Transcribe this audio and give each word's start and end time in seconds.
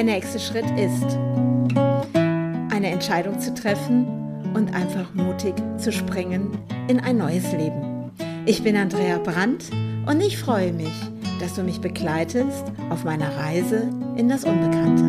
Der 0.00 0.06
nächste 0.06 0.40
Schritt 0.40 0.64
ist, 0.78 1.18
eine 2.74 2.88
Entscheidung 2.90 3.38
zu 3.38 3.52
treffen 3.52 4.06
und 4.54 4.72
einfach 4.72 5.12
mutig 5.12 5.54
zu 5.76 5.92
springen 5.92 6.56
in 6.88 7.00
ein 7.00 7.18
neues 7.18 7.52
Leben. 7.52 8.10
Ich 8.46 8.64
bin 8.64 8.78
Andrea 8.78 9.18
Brandt 9.18 9.68
und 10.06 10.22
ich 10.22 10.38
freue 10.38 10.72
mich, 10.72 10.94
dass 11.38 11.56
du 11.56 11.62
mich 11.62 11.82
begleitest 11.82 12.64
auf 12.88 13.04
meiner 13.04 13.36
Reise 13.36 13.90
in 14.16 14.30
das 14.30 14.44
Unbekannte. 14.44 15.04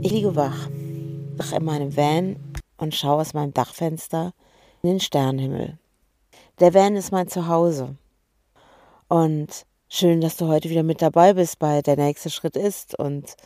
Ich 0.00 0.10
liege 0.10 0.34
wach, 0.34 0.70
wach 1.36 1.52
in 1.52 1.64
meinem 1.66 1.94
Van 1.94 2.36
und 2.78 2.94
schaue 2.94 3.20
aus 3.20 3.34
meinem 3.34 3.52
Dachfenster 3.52 4.32
in 4.80 4.88
den 4.88 5.00
Sternenhimmel. 5.00 5.76
Der 6.60 6.72
Van 6.72 6.96
ist 6.96 7.12
mein 7.12 7.28
Zuhause. 7.28 7.96
Und 9.08 9.66
schön, 9.94 10.20
dass 10.20 10.36
du 10.36 10.48
heute 10.48 10.70
wieder 10.70 10.82
mit 10.82 11.02
dabei 11.02 11.34
bist 11.34 11.60
bei 11.60 11.80
Der 11.80 11.96
nächste 11.96 12.28
Schritt 12.28 12.56
ist. 12.56 12.98
Und 12.98 13.36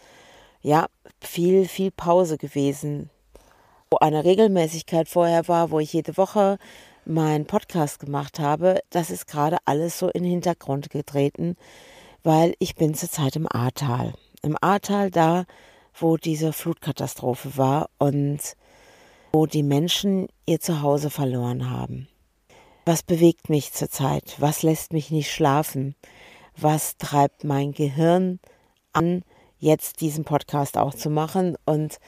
ja, 0.62 0.86
viel, 1.20 1.68
viel 1.68 1.90
Pause 1.90 2.38
gewesen, 2.38 3.10
wo 3.90 3.98
eine 3.98 4.24
Regelmäßigkeit 4.24 5.08
vorher 5.08 5.46
war, 5.48 5.70
wo 5.70 5.78
ich 5.78 5.92
jede 5.92 6.16
Woche 6.16 6.58
meinen 7.04 7.46
Podcast 7.46 7.98
gemacht 7.98 8.38
habe. 8.38 8.80
Das 8.88 9.10
ist 9.10 9.26
gerade 9.26 9.58
alles 9.66 9.98
so 9.98 10.08
in 10.08 10.22
den 10.22 10.32
Hintergrund 10.32 10.88
getreten, 10.88 11.56
weil 12.22 12.54
ich 12.60 12.74
bin 12.76 12.94
zurzeit 12.94 13.36
im 13.36 13.46
Ahrtal. 13.50 14.14
Im 14.42 14.56
Ahrtal 14.60 15.10
da, 15.10 15.44
wo 15.94 16.16
diese 16.16 16.54
Flutkatastrophe 16.54 17.58
war 17.58 17.90
und 17.98 18.40
wo 19.32 19.44
die 19.44 19.62
Menschen 19.62 20.28
ihr 20.46 20.60
Zuhause 20.60 21.10
verloren 21.10 21.70
haben. 21.70 22.08
Was 22.86 23.02
bewegt 23.02 23.50
mich 23.50 23.74
zurzeit? 23.74 24.36
Was 24.38 24.62
lässt 24.62 24.94
mich 24.94 25.10
nicht 25.10 25.30
schlafen? 25.30 25.94
Was 26.61 26.97
treibt 26.97 27.45
mein 27.45 27.70
Gehirn 27.70 28.41
an, 28.92 29.23
jetzt 29.59 30.01
diesen 30.01 30.25
Podcast 30.25 30.77
auch 30.77 30.92
zu 30.92 31.09
machen? 31.09 31.56
Und 31.64 31.98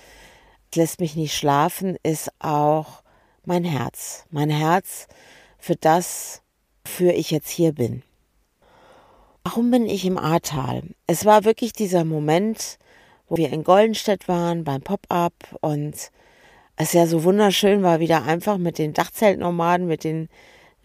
lässt 0.74 0.98
mich 0.98 1.14
nicht 1.14 1.34
schlafen, 1.34 1.96
ist 2.02 2.32
auch 2.40 3.02
mein 3.44 3.62
Herz. 3.62 4.24
Mein 4.30 4.50
Herz 4.50 5.06
für 5.58 5.76
das, 5.76 6.42
für 6.84 7.12
ich 7.12 7.30
jetzt 7.30 7.50
hier 7.50 7.72
bin. 7.72 8.02
Warum 9.44 9.70
bin 9.70 9.86
ich 9.86 10.04
im 10.04 10.18
Ahrtal? 10.18 10.82
Es 11.06 11.24
war 11.24 11.44
wirklich 11.44 11.72
dieser 11.72 12.04
Moment, 12.04 12.78
wo 13.28 13.36
wir 13.36 13.52
in 13.52 13.62
Goldenstedt 13.62 14.26
waren 14.26 14.64
beim 14.64 14.82
Pop-up 14.82 15.34
und 15.60 16.10
es 16.74 16.92
ja 16.92 17.06
so 17.06 17.22
wunderschön 17.22 17.82
war, 17.84 18.00
wieder 18.00 18.24
einfach 18.24 18.58
mit 18.58 18.78
den 18.78 18.94
Dachzeltnomaden, 18.94 19.86
mit 19.86 20.02
den 20.02 20.28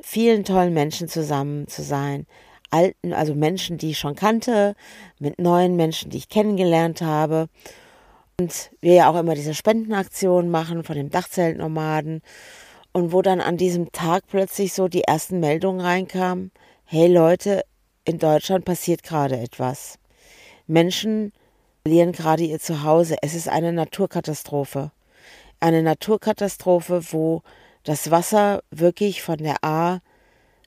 vielen 0.02 0.44
tollen 0.44 0.74
Menschen 0.74 1.08
zusammen 1.08 1.68
zu 1.68 1.82
sein. 1.82 2.28
Alten, 2.72 3.14
also 3.14 3.36
Menschen, 3.36 3.78
die 3.78 3.92
ich 3.92 4.00
schon 4.00 4.16
kannte, 4.16 4.76
mit 5.20 5.40
neuen 5.40 5.76
Menschen, 5.76 6.10
die 6.10 6.18
ich 6.18 6.30
kennengelernt 6.30 7.02
habe. 7.02 7.48
Und 8.40 8.72
wir 8.82 8.94
ja 8.94 9.10
auch 9.10 9.18
immer 9.18 9.36
diese 9.36 9.54
Spendenaktionen 9.54 10.52
machen 10.52 10.84
von 10.84 10.96
dem 10.96 11.10
Dachzeltnomaden. 11.10 12.22
Und 12.92 13.12
wo 13.12 13.22
dann 13.22 13.42
an 13.42 13.58
diesem 13.58 13.92
Tag 13.92 14.24
plötzlich 14.28 14.74
so 14.74 14.88
die 14.88 15.04
ersten 15.04 15.40
Meldungen 15.40 15.82
reinkamen, 15.82 16.52
hey 16.86 17.08
Leute, 17.08 17.64
in 18.06 18.20
Deutschland 18.20 18.66
passiert 18.66 19.04
gerade 19.04 19.38
etwas. 19.38 19.98
Menschen 20.68 21.34
verlieren 21.82 22.12
gerade 22.12 22.44
ihr 22.44 22.60
Zuhause. 22.60 23.16
Es 23.22 23.36
ist 23.36 23.50
eine 23.50 23.74
Naturkatastrophe. 23.74 24.92
Eine 25.60 25.84
Naturkatastrophe, 25.84 27.02
wo 27.12 27.42
das 27.84 28.12
Wasser 28.12 28.64
wirklich 28.72 29.22
von 29.22 29.38
der 29.38 29.64
A 29.64 30.00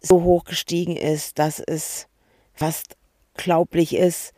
so 0.01 0.23
hoch 0.23 0.45
gestiegen 0.45 0.97
ist, 0.97 1.39
dass 1.39 1.61
es 1.61 2.07
fast 2.55 2.97
glaublich 3.35 3.95
ist, 3.95 4.33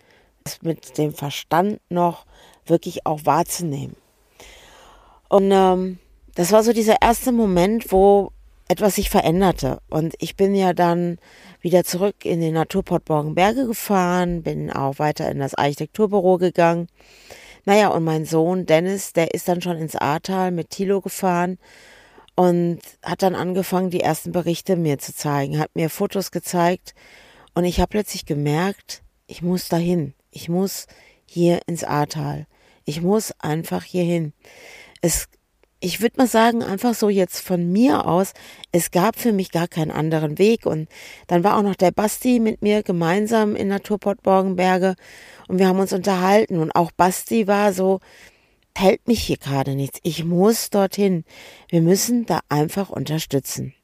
es 0.45 0.63
mit 0.63 0.99
dem 0.99 1.13
Verstand 1.13 1.81
noch 1.89 2.27
wirklich 2.67 3.07
auch 3.07 3.21
wahrzunehmen. 3.25 3.97
Und 5.29 5.51
ähm, 5.53 5.99
das 6.35 6.53
war 6.53 6.63
so 6.63 6.73
dieser 6.73 7.03
erste 7.03 7.33
Moment, 7.33 7.93
wo 7.93 8.33
etwas 8.69 8.95
sich 8.95 9.11
veränderte. 9.11 9.81
Und 9.89 10.15
ich 10.19 10.37
bin 10.37 10.55
ja 10.55 10.73
dann 10.73 11.19
wieder 11.61 11.85
zurück 11.85 12.25
in 12.25 12.41
den 12.41 12.55
Naturport 12.55 13.05
Borgenberge 13.05 13.67
gefahren, 13.67 14.43
bin 14.43 14.71
auch 14.71 14.99
weiter 14.99 15.31
in 15.31 15.41
das 15.41 15.55
Architekturbüro 15.55 16.39
gegangen. 16.39 16.87
Naja, 17.65 17.89
und 17.89 18.05
mein 18.05 18.25
Sohn 18.25 18.67
Dennis, 18.67 19.13
der 19.13 19.35
ist 19.35 19.49
dann 19.49 19.61
schon 19.61 19.77
ins 19.77 19.97
Ahrtal 19.97 20.51
mit 20.51 20.71
Tilo 20.71 21.01
gefahren 21.01 21.59
und 22.41 22.81
hat 23.03 23.21
dann 23.21 23.35
angefangen, 23.35 23.91
die 23.91 24.01
ersten 24.01 24.33
Berichte 24.33 24.77
mir 24.77 24.99
zu 24.99 25.15
zeigen, 25.15 25.59
hat 25.59 25.77
mir 25.77 25.91
Fotos 25.91 26.31
gezeigt 26.31 26.95
und 27.53 27.65
ich 27.65 27.81
habe 27.81 27.91
plötzlich 27.91 28.25
gemerkt, 28.25 29.03
ich 29.27 29.43
muss 29.43 29.69
dahin, 29.69 30.15
ich 30.31 30.49
muss 30.49 30.87
hier 31.27 31.61
ins 31.67 31.85
Ahrtal, 31.85 32.47
ich 32.87 33.03
muss 33.03 33.35
einfach 33.41 33.85
hier 33.85 34.05
hin. 34.05 34.33
Es 35.03 35.29
ich 35.83 36.03
würde 36.03 36.17
mal 36.19 36.27
sagen, 36.27 36.63
einfach 36.63 36.95
so 36.95 37.09
jetzt 37.09 37.41
von 37.41 37.73
mir 37.73 38.07
aus, 38.07 38.33
es 38.71 38.91
gab 38.91 39.17
für 39.17 39.33
mich 39.33 39.51
gar 39.51 39.67
keinen 39.67 39.91
anderen 39.91 40.39
Weg. 40.39 40.67
Und 40.67 40.89
dann 41.27 41.43
war 41.43 41.57
auch 41.57 41.63
noch 41.63 41.75
der 41.75 41.91
Basti 41.91 42.39
mit 42.39 42.61
mir 42.61 42.83
gemeinsam 42.83 43.57
in 43.57 43.69
Naturport 43.69 44.23
Borgenberge 44.23 44.95
und 45.49 45.59
wir 45.59 45.67
haben 45.67 45.79
uns 45.79 45.95
unterhalten. 45.95 46.59
Und 46.59 46.73
auch 46.73 46.91
Basti 46.93 47.47
war 47.47 47.73
so, 47.73 48.01
hält 48.81 49.07
mich 49.07 49.23
hier 49.23 49.37
gerade 49.37 49.75
nichts. 49.75 50.01
Ich 50.03 50.25
muss 50.25 50.71
dorthin. 50.71 51.25
Wir 51.69 51.83
müssen 51.83 52.27
da 52.27 52.41
einfach 52.49 52.91
unterstützen. 52.91 53.75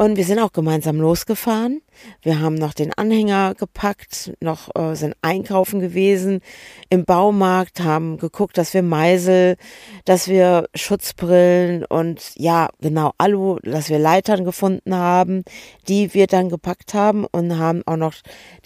Und 0.00 0.16
wir 0.16 0.24
sind 0.24 0.38
auch 0.38 0.52
gemeinsam 0.52 1.00
losgefahren. 1.00 1.82
Wir 2.22 2.38
haben 2.38 2.54
noch 2.54 2.72
den 2.72 2.94
Anhänger 2.94 3.56
gepackt, 3.56 4.32
noch 4.40 4.68
äh, 4.76 4.94
sind 4.94 5.16
einkaufen 5.22 5.80
gewesen 5.80 6.40
im 6.88 7.04
Baumarkt, 7.04 7.80
haben 7.80 8.16
geguckt, 8.16 8.56
dass 8.58 8.74
wir 8.74 8.84
Meisel, 8.84 9.56
dass 10.04 10.28
wir 10.28 10.68
Schutzbrillen 10.72 11.84
und 11.84 12.30
ja, 12.36 12.68
genau, 12.80 13.10
Alu, 13.18 13.58
dass 13.64 13.88
wir 13.88 13.98
Leitern 13.98 14.44
gefunden 14.44 14.94
haben, 14.94 15.42
die 15.88 16.14
wir 16.14 16.28
dann 16.28 16.48
gepackt 16.48 16.94
haben 16.94 17.26
und 17.26 17.58
haben 17.58 17.82
auch 17.86 17.96
noch 17.96 18.14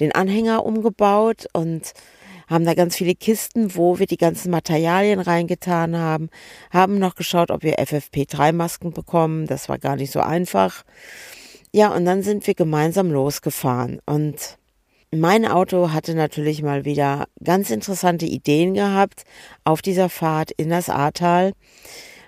den 0.00 0.14
Anhänger 0.14 0.66
umgebaut 0.66 1.46
und 1.54 1.94
haben 2.52 2.64
da 2.64 2.74
ganz 2.74 2.96
viele 2.96 3.14
Kisten, 3.14 3.74
wo 3.74 3.98
wir 3.98 4.06
die 4.06 4.16
ganzen 4.16 4.50
Materialien 4.50 5.20
reingetan 5.20 5.96
haben, 5.96 6.28
haben 6.70 6.98
noch 6.98 7.14
geschaut, 7.14 7.50
ob 7.50 7.62
wir 7.62 7.78
FFP3-Masken 7.78 8.92
bekommen. 8.92 9.46
Das 9.46 9.68
war 9.68 9.78
gar 9.78 9.96
nicht 9.96 10.12
so 10.12 10.20
einfach. 10.20 10.84
Ja, 11.72 11.94
und 11.94 12.04
dann 12.04 12.22
sind 12.22 12.46
wir 12.46 12.54
gemeinsam 12.54 13.10
losgefahren 13.10 14.00
und 14.06 14.58
mein 15.14 15.46
Auto 15.46 15.92
hatte 15.92 16.14
natürlich 16.14 16.62
mal 16.62 16.86
wieder 16.86 17.26
ganz 17.42 17.70
interessante 17.70 18.24
Ideen 18.24 18.72
gehabt 18.72 19.24
auf 19.64 19.82
dieser 19.82 20.08
Fahrt 20.08 20.50
in 20.52 20.70
das 20.70 20.88
Ahrtal, 20.88 21.52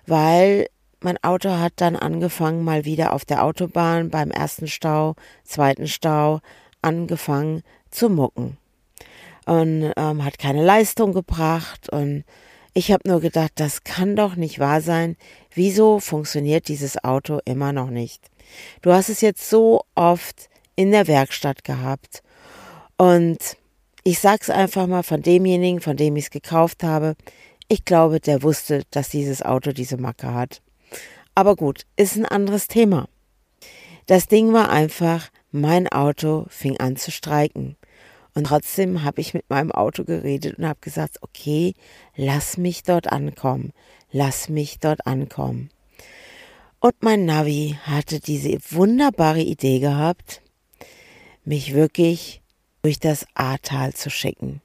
weil 0.07 0.69
mein 1.01 1.23
Auto 1.23 1.51
hat 1.51 1.75
dann 1.77 1.97
angefangen, 1.97 2.65
mal 2.65 2.85
wieder 2.85 3.13
auf 3.13 3.25
der 3.25 3.45
Autobahn 3.45 4.11
beim 4.11 4.31
ersten 4.31 4.67
Stau, 4.67 5.15
zweiten 5.45 5.89
Stau, 5.89 6.41
angefangen 6.83 7.63
zu 7.91 8.11
mucken 8.11 8.59
und 9.47 9.93
ähm, 9.97 10.25
hat 10.25 10.39
keine 10.39 10.65
Leistung 10.65 11.13
gebracht. 11.13 11.89
Und 11.89 12.25
ich 12.73 12.91
habe 12.93 13.09
nur 13.09 13.21
gedacht, 13.21 13.53
das 13.57 13.85
kann 13.85 14.17
doch 14.17 14.37
nicht 14.37 14.59
wahr 14.59 14.81
sein. 14.81 15.17
Wieso 15.53 16.01
funktioniert 16.01 16.69
dieses 16.69 17.03
Auto 17.05 17.41
immer 17.45 17.73
noch 17.73 17.91
nicht? 17.91 18.31
Du 18.83 18.93
hast 18.93 19.09
es 19.09 19.21
jetzt 19.21 19.49
so 19.49 19.85
oft 19.95 20.49
in 20.77 20.91
der 20.91 21.07
Werkstatt 21.07 21.65
gehabt. 21.65 22.23
Und 22.97 23.57
ich 24.03 24.19
sag's 24.19 24.51
einfach 24.51 24.87
mal 24.87 25.03
von 25.03 25.23
demjenigen, 25.23 25.81
von 25.81 25.97
dem 25.97 26.17
ich 26.17 26.25
es 26.25 26.31
gekauft 26.31 26.83
habe. 26.83 27.17
Ich 27.69 27.85
glaube, 27.85 28.21
der 28.21 28.43
wusste, 28.43 28.83
dass 28.91 29.09
dieses 29.09 29.43
Auto 29.43 29.73
diese 29.73 29.97
Macke 29.97 30.35
hat. 30.35 30.61
Aber 31.35 31.57
gut, 31.57 31.87
ist 31.97 32.17
ein 32.17 32.27
anderes 32.27 32.69
Thema. 32.69 33.09
Das 34.07 34.29
Ding 34.29 34.53
war 34.53 34.71
einfach, 34.71 35.31
mein 35.51 35.89
Auto 35.89 36.47
fing 36.49 36.79
an 36.79 36.97
zu 36.97 37.11
streiken. 37.11 37.77
Und 38.35 38.49
trotzdem 38.49 39.05
habe 39.05 39.21
ich 39.21 39.33
mit 39.33 39.49
meinem 39.49 39.71
Auto 39.71 40.05
geredet 40.05 40.59
und 40.59 40.67
habe 40.67 40.81
gesagt, 40.81 41.19
okay, 41.23 41.75
lass 42.17 42.57
mich 42.57 42.83
dort 42.83 43.13
ankommen, 43.13 43.73
lass 44.11 44.49
mich 44.49 44.81
dort 44.81 45.07
ankommen. 45.07 45.71
Und 46.81 46.95
mein 47.01 47.25
Navi 47.25 47.79
hatte 47.85 48.21
diese 48.21 48.59
wunderbare 48.71 49.41
Idee 49.41 49.79
gehabt, 49.79 50.43
mich 51.45 51.75
wirklich 51.75 52.43
durch 52.83 52.99
das 52.99 53.25
Ahrtal 53.35 53.95
zu 53.95 54.11
schicken. 54.11 54.61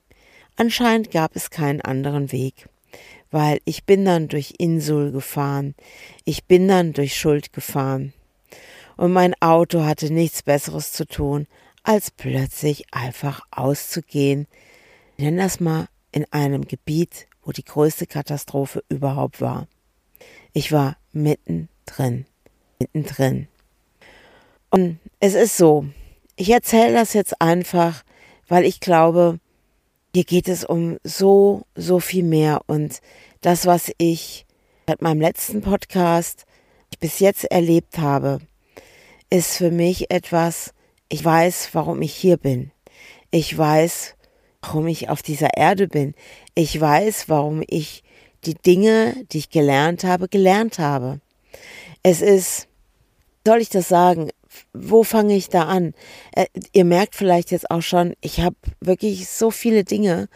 Anscheinend 0.58 1.12
gab 1.12 1.36
es 1.36 1.52
keinen 1.52 1.80
anderen 1.80 2.34
Weg, 2.34 2.68
weil 3.32 3.60
ich 3.64 3.86
bin 3.86 4.04
dann 4.04 4.28
durch 4.28 4.56
Insul 4.58 5.12
gefahren, 5.12 5.76
ich 6.26 6.44
bin 6.46 6.68
dann 6.68 6.92
durch 6.92 7.16
Schuld 7.16 7.54
gefahren. 7.54 8.14
Und 8.98 9.14
mein 9.14 9.34
Auto 9.42 9.86
hatte 9.86 10.12
nichts 10.12 10.44
Besseres 10.44 10.92
zu 10.92 11.08
tun, 11.08 11.48
als 11.90 12.12
plötzlich 12.12 12.86
einfach 12.94 13.42
auszugehen, 13.50 14.46
nenn 15.18 15.38
das 15.38 15.60
mal 15.60 15.88
in 16.12 16.24
einem 16.32 16.68
Gebiet, 16.68 17.26
wo 17.42 17.52
die 17.52 17.66
größte 17.66 18.06
Katastrophe 18.06 18.84
überhaupt 18.90 19.42
war. 19.42 19.68
Ich 20.54 20.72
war 20.72 20.98
mittendrin, 21.14 22.28
mittendrin. 22.78 23.48
Und 24.70 25.00
es 25.20 25.34
ist 25.34 25.58
so, 25.58 25.88
ich 26.36 26.52
erzähle 26.52 26.94
das 26.94 27.14
jetzt 27.14 27.42
einfach, 27.42 28.04
weil 28.48 28.66
ich 28.66 28.82
glaube, 28.82 29.40
hier 30.14 30.26
geht 30.26 30.48
es 30.48 30.64
um 30.64 31.00
so, 31.04 31.66
so 31.74 32.00
viel 32.00 32.24
mehr. 32.24 32.62
Und 32.68 33.02
das, 33.42 33.66
was 33.66 33.92
ich 33.98 34.46
seit 34.86 35.02
meinem 35.02 35.22
letzten 35.22 35.62
Podcast 35.62 36.46
bis 37.00 37.18
jetzt 37.18 37.46
erlebt 37.46 37.98
habe, 37.98 38.42
ist 39.32 39.58
für 39.58 39.72
mich 39.72 40.12
etwas, 40.12 40.76
ich 41.10 41.26
weiß, 41.26 41.70
warum 41.74 42.02
ich 42.02 42.14
hier 42.14 42.38
bin. 42.38 42.72
Ich 43.32 43.56
weiß, 43.58 44.16
warum 44.62 44.88
ich 44.88 45.10
auf 45.10 45.22
dieser 45.22 45.58
Erde 45.58 45.88
bin. 45.88 46.14
Ich 46.56 46.80
weiß, 46.80 47.30
warum 47.30 47.64
ich 47.68 48.04
die 48.46 48.56
Dinge, 48.56 49.16
die 49.32 49.40
ich 49.40 49.50
gelernt 49.50 50.04
habe, 50.04 50.28
gelernt 50.28 50.80
habe. 50.80 51.20
Es 52.04 52.22
ist, 52.22 52.68
soll 53.46 53.60
ich 53.60 53.70
das 53.70 53.88
sagen, 53.88 54.30
wo 54.74 55.04
fange 55.04 55.36
ich 55.36 55.50
da 55.50 55.64
an? 55.64 55.94
Äh, 56.34 56.46
ihr 56.74 56.86
merkt 56.86 57.16
vielleicht 57.16 57.52
jetzt 57.52 57.70
auch 57.70 57.82
schon, 57.82 58.14
ich 58.22 58.40
habe 58.40 58.56
wirklich 58.80 59.28
so 59.28 59.52
viele 59.52 59.84
Dinge 59.84 60.28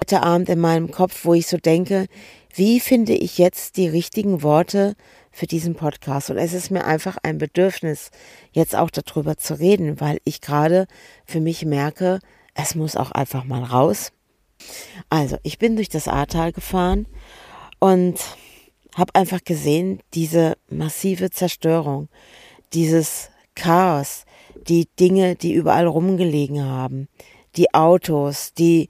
heute 0.00 0.22
Abend 0.22 0.48
in 0.48 0.58
meinem 0.58 0.90
Kopf, 0.90 1.24
wo 1.24 1.34
ich 1.34 1.46
so 1.46 1.58
denke, 1.58 2.06
wie 2.54 2.80
finde 2.80 3.14
ich 3.14 3.38
jetzt 3.38 3.76
die 3.76 3.88
richtigen 3.88 4.42
Worte 4.42 4.94
für 5.32 5.46
diesen 5.46 5.74
Podcast? 5.74 6.30
Und 6.30 6.38
es 6.38 6.52
ist 6.52 6.70
mir 6.70 6.84
einfach 6.84 7.16
ein 7.22 7.38
Bedürfnis, 7.38 8.10
jetzt 8.52 8.76
auch 8.76 8.90
darüber 8.90 9.36
zu 9.36 9.58
reden, 9.58 10.00
weil 10.00 10.18
ich 10.24 10.40
gerade 10.40 10.86
für 11.24 11.40
mich 11.40 11.64
merke, 11.64 12.20
es 12.54 12.74
muss 12.74 12.96
auch 12.96 13.10
einfach 13.10 13.44
mal 13.44 13.64
raus. 13.64 14.12
Also, 15.10 15.38
ich 15.42 15.58
bin 15.58 15.76
durch 15.76 15.88
das 15.88 16.06
Ahrtal 16.06 16.52
gefahren 16.52 17.06
und 17.80 18.20
habe 18.94 19.14
einfach 19.14 19.42
gesehen, 19.42 20.00
diese 20.14 20.56
massive 20.68 21.30
Zerstörung, 21.30 22.08
dieses 22.72 23.30
Chaos, 23.54 24.24
die 24.68 24.86
Dinge, 25.00 25.34
die 25.34 25.52
überall 25.52 25.86
rumgelegen 25.86 26.64
haben, 26.64 27.08
die 27.56 27.74
Autos, 27.74 28.52
die, 28.54 28.88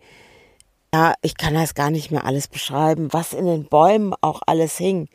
ja, 0.95 1.15
ich 1.23 1.37
kann 1.37 1.55
das 1.55 1.75
gar 1.75 1.91
nicht 1.91 2.11
mehr 2.11 2.25
alles 2.25 2.49
beschreiben, 2.49 3.13
was 3.13 3.33
in 3.33 3.47
den 3.47 3.65
Bäumen 3.65 4.15
auch 4.21 4.43
alles 4.47 4.77
hing, 4.77 5.09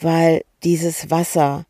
weil 0.00 0.42
dieses 0.62 1.10
Wasser, 1.10 1.66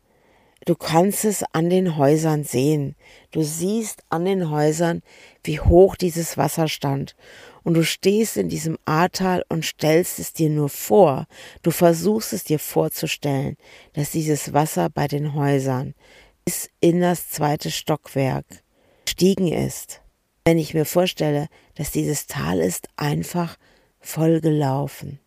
du 0.65 0.75
kannst 0.75 1.25
es 1.25 1.43
an 1.53 1.69
den 1.69 1.97
Häusern 1.97 2.43
sehen. 2.43 2.95
Du 3.31 3.43
siehst 3.43 4.03
an 4.09 4.25
den 4.25 4.49
Häusern, 4.49 5.01
wie 5.43 5.59
hoch 5.59 5.95
dieses 5.95 6.37
Wasser 6.37 6.67
stand. 6.67 7.15
Und 7.63 7.75
du 7.75 7.83
stehst 7.83 8.37
in 8.37 8.49
diesem 8.49 8.77
Ahrtal 8.85 9.43
und 9.49 9.65
stellst 9.65 10.19
es 10.19 10.33
dir 10.33 10.49
nur 10.49 10.69
vor. 10.69 11.27
Du 11.61 11.71
versuchst 11.71 12.33
es 12.33 12.43
dir 12.43 12.59
vorzustellen, 12.59 13.55
dass 13.93 14.11
dieses 14.11 14.53
Wasser 14.53 14.89
bei 14.89 15.07
den 15.07 15.33
Häusern 15.35 15.93
bis 16.43 16.69
in 16.79 17.01
das 17.01 17.29
zweite 17.29 17.69
Stockwerk 17.69 18.45
stiegen 19.07 19.51
ist. 19.51 20.01
Wenn 20.43 20.57
ich 20.57 20.73
mir 20.73 20.85
vorstelle, 20.85 21.47
dass 21.75 21.91
dieses 21.91 22.25
Tal 22.25 22.59
ist 22.59 22.87
einfach 22.97 23.57
vollgelaufen, 23.99 25.19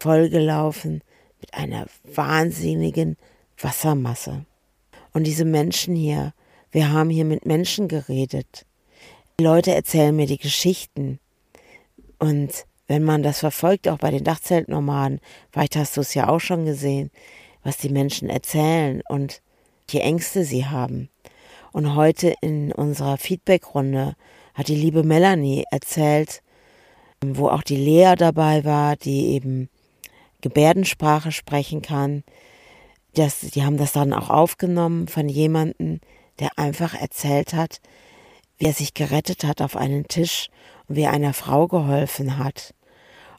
vollgelaufen 0.00 1.02
mit 1.40 1.54
einer 1.54 1.86
wahnsinnigen 2.04 3.16
Wassermasse. 3.58 4.44
Und 5.12 5.26
diese 5.26 5.44
Menschen 5.44 5.94
hier, 5.94 6.34
wir 6.70 6.92
haben 6.92 7.10
hier 7.10 7.24
mit 7.24 7.46
Menschen 7.46 7.88
geredet. 7.88 8.66
Die 9.38 9.44
Leute 9.44 9.74
erzählen 9.74 10.14
mir 10.14 10.26
die 10.26 10.38
Geschichten. 10.38 11.18
Und 12.18 12.66
wenn 12.86 13.02
man 13.02 13.22
das 13.22 13.40
verfolgt, 13.40 13.88
auch 13.88 13.98
bei 13.98 14.10
den 14.10 14.24
Dachzeltnomaden, 14.24 15.20
vielleicht 15.50 15.76
hast 15.76 15.96
du 15.96 16.00
es 16.00 16.14
ja 16.14 16.28
auch 16.28 16.40
schon 16.40 16.64
gesehen, 16.64 17.10
was 17.62 17.78
die 17.78 17.88
Menschen 17.88 18.28
erzählen 18.28 19.02
und 19.08 19.42
welche 19.86 20.04
Ängste 20.04 20.44
sie 20.44 20.66
haben. 20.66 21.08
Und 21.72 21.94
heute 21.94 22.34
in 22.40 22.72
unserer 22.72 23.18
Feedbackrunde 23.18 24.14
hat 24.54 24.68
die 24.68 24.76
liebe 24.76 25.02
Melanie 25.02 25.64
erzählt, 25.70 26.42
wo 27.24 27.48
auch 27.48 27.62
die 27.62 27.76
Lea 27.76 28.14
dabei 28.16 28.64
war, 28.64 28.96
die 28.96 29.28
eben 29.28 29.68
Gebärdensprache 30.46 31.32
sprechen 31.32 31.82
kann. 31.82 32.22
Das, 33.14 33.40
die 33.40 33.64
haben 33.64 33.78
das 33.78 33.90
dann 33.90 34.12
auch 34.12 34.30
aufgenommen 34.30 35.08
von 35.08 35.28
jemandem, 35.28 35.98
der 36.38 36.56
einfach 36.56 36.94
erzählt 36.94 37.52
hat, 37.52 37.80
wie 38.56 38.66
er 38.66 38.72
sich 38.72 38.94
gerettet 38.94 39.42
hat 39.42 39.60
auf 39.60 39.76
einen 39.76 40.06
Tisch 40.06 40.48
und 40.86 40.94
wie 40.94 41.02
er 41.02 41.10
einer 41.10 41.34
Frau 41.34 41.66
geholfen 41.66 42.38
hat. 42.38 42.74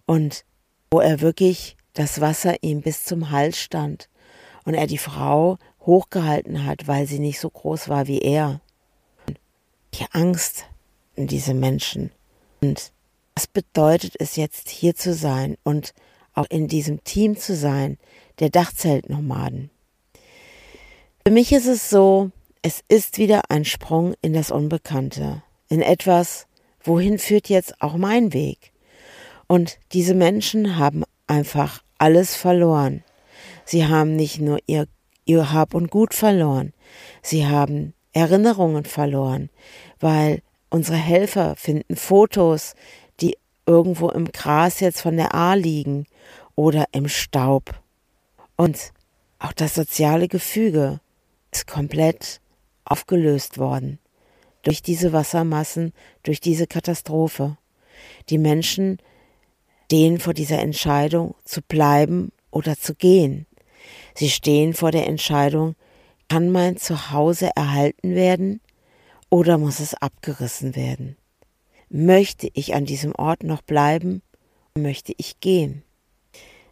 Und 0.06 0.44
wo 0.92 1.00
er 1.00 1.22
wirklich 1.22 1.78
das 1.94 2.20
Wasser 2.20 2.62
ihm 2.62 2.82
bis 2.82 3.06
zum 3.06 3.32
Hals 3.32 3.58
stand 3.58 4.10
und 4.66 4.74
er 4.74 4.88
die 4.88 4.98
Frau 4.98 5.58
hochgehalten 5.86 6.66
hat, 6.66 6.88
weil 6.90 7.08
sie 7.08 7.20
nicht 7.20 7.40
so 7.40 7.50
groß 7.50 7.88
war 7.88 8.08
wie 8.08 8.20
er. 8.20 8.60
Die 9.94 10.06
Angst 10.12 10.66
in 11.16 11.28
diese 11.28 11.54
Menschen. 11.54 12.12
Und 12.62 12.92
was 13.34 13.48
bedeutet 13.48 14.16
es 14.20 14.36
jetzt 14.36 14.68
hier 14.68 14.94
zu 14.94 15.14
sein 15.14 15.58
und 15.64 15.94
auch 16.38 16.46
in 16.50 16.68
diesem 16.68 17.04
Team 17.04 17.38
zu 17.38 17.56
sein, 17.56 17.98
der 18.40 18.50
Dachzeltnomaden? 18.50 19.70
Für 21.26 21.32
mich 21.32 21.52
ist 21.52 21.68
es 21.68 21.90
so, 21.90 22.32
es 22.62 22.82
ist 22.88 23.18
wieder 23.18 23.50
ein 23.50 23.66
Sprung 23.66 24.14
in 24.22 24.34
das 24.34 24.52
Unbekannte, 24.52 25.44
in 25.70 25.82
etwas, 25.82 26.48
wohin 26.82 27.20
führt 27.20 27.50
jetzt 27.50 27.82
auch 27.82 27.96
mein 27.98 28.34
Weg? 28.34 28.72
Und 29.48 29.80
diese 29.94 30.14
Menschen 30.14 30.78
haben 30.78 31.04
einfach 31.26 31.84
alles 31.98 32.36
verloren. 32.36 33.04
Sie 33.66 33.88
haben 33.88 34.16
nicht 34.16 34.40
nur 34.40 34.60
ihr 34.68 34.88
ihr 35.28 35.52
Hab 35.52 35.74
und 35.74 35.92
Gut 35.92 36.14
verloren. 36.14 36.74
Sie 37.22 37.46
haben 37.46 37.94
Erinnerungen 38.14 38.86
verloren, 38.86 39.50
weil 40.00 40.42
unsere 40.70 40.98
Helfer 40.98 41.56
finden 41.56 41.96
Fotos, 41.96 42.74
die 43.20 43.38
irgendwo 43.66 44.10
im 44.10 44.32
Gras 44.32 44.80
jetzt 44.80 45.02
von 45.02 45.18
der 45.18 45.36
A 45.36 45.54
liegen 45.54 46.06
oder 46.58 46.88
im 46.92 47.08
Staub. 47.08 47.82
Und 48.58 48.92
auch 49.40 49.54
das 49.54 49.76
soziale 49.76 50.28
Gefüge 50.28 51.00
ist 51.54 51.68
komplett 51.68 52.42
aufgelöst 52.84 53.58
worden 53.58 54.00
durch 54.64 54.82
diese 54.82 55.14
Wassermassen, 55.14 55.94
durch 56.24 56.42
diese 56.42 56.68
Katastrophe. 56.68 57.58
Die 58.30 58.38
Menschen 58.38 58.98
stehen 59.86 60.20
vor 60.20 60.34
dieser 60.34 60.60
Entscheidung 60.60 61.36
zu 61.46 61.62
bleiben 61.62 62.34
oder 62.52 62.76
zu 62.76 62.94
gehen. 62.94 63.46
Sie 64.16 64.30
stehen 64.30 64.74
vor 64.74 64.92
der 64.92 65.08
Entscheidung, 65.08 65.76
kann 66.28 66.52
mein 66.52 66.76
Zuhause 66.76 67.52
erhalten 67.56 68.16
werden 68.16 68.60
oder 69.30 69.58
muss 69.58 69.80
es 69.80 69.94
abgerissen 69.94 70.76
werden? 70.76 71.16
Möchte 71.90 72.50
ich 72.54 72.74
an 72.74 72.86
diesem 72.86 73.16
Ort 73.16 73.44
noch 73.44 73.62
bleiben 73.62 74.22
möchte 74.76 75.14
ich 75.18 75.40
gehen? 75.40 75.84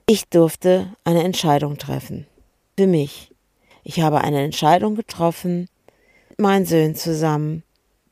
Ich 0.07 0.29
durfte 0.29 0.93
eine 1.03 1.23
Entscheidung 1.23 1.79
treffen. 1.79 2.27
Für 2.77 2.85
mich. 2.85 3.31
Ich 3.83 4.01
habe 4.01 4.21
eine 4.21 4.43
Entscheidung 4.43 4.93
getroffen, 4.93 5.67
mit 6.29 6.39
meinen 6.39 6.67
Söhnen 6.67 6.93
zusammen, 6.93 7.63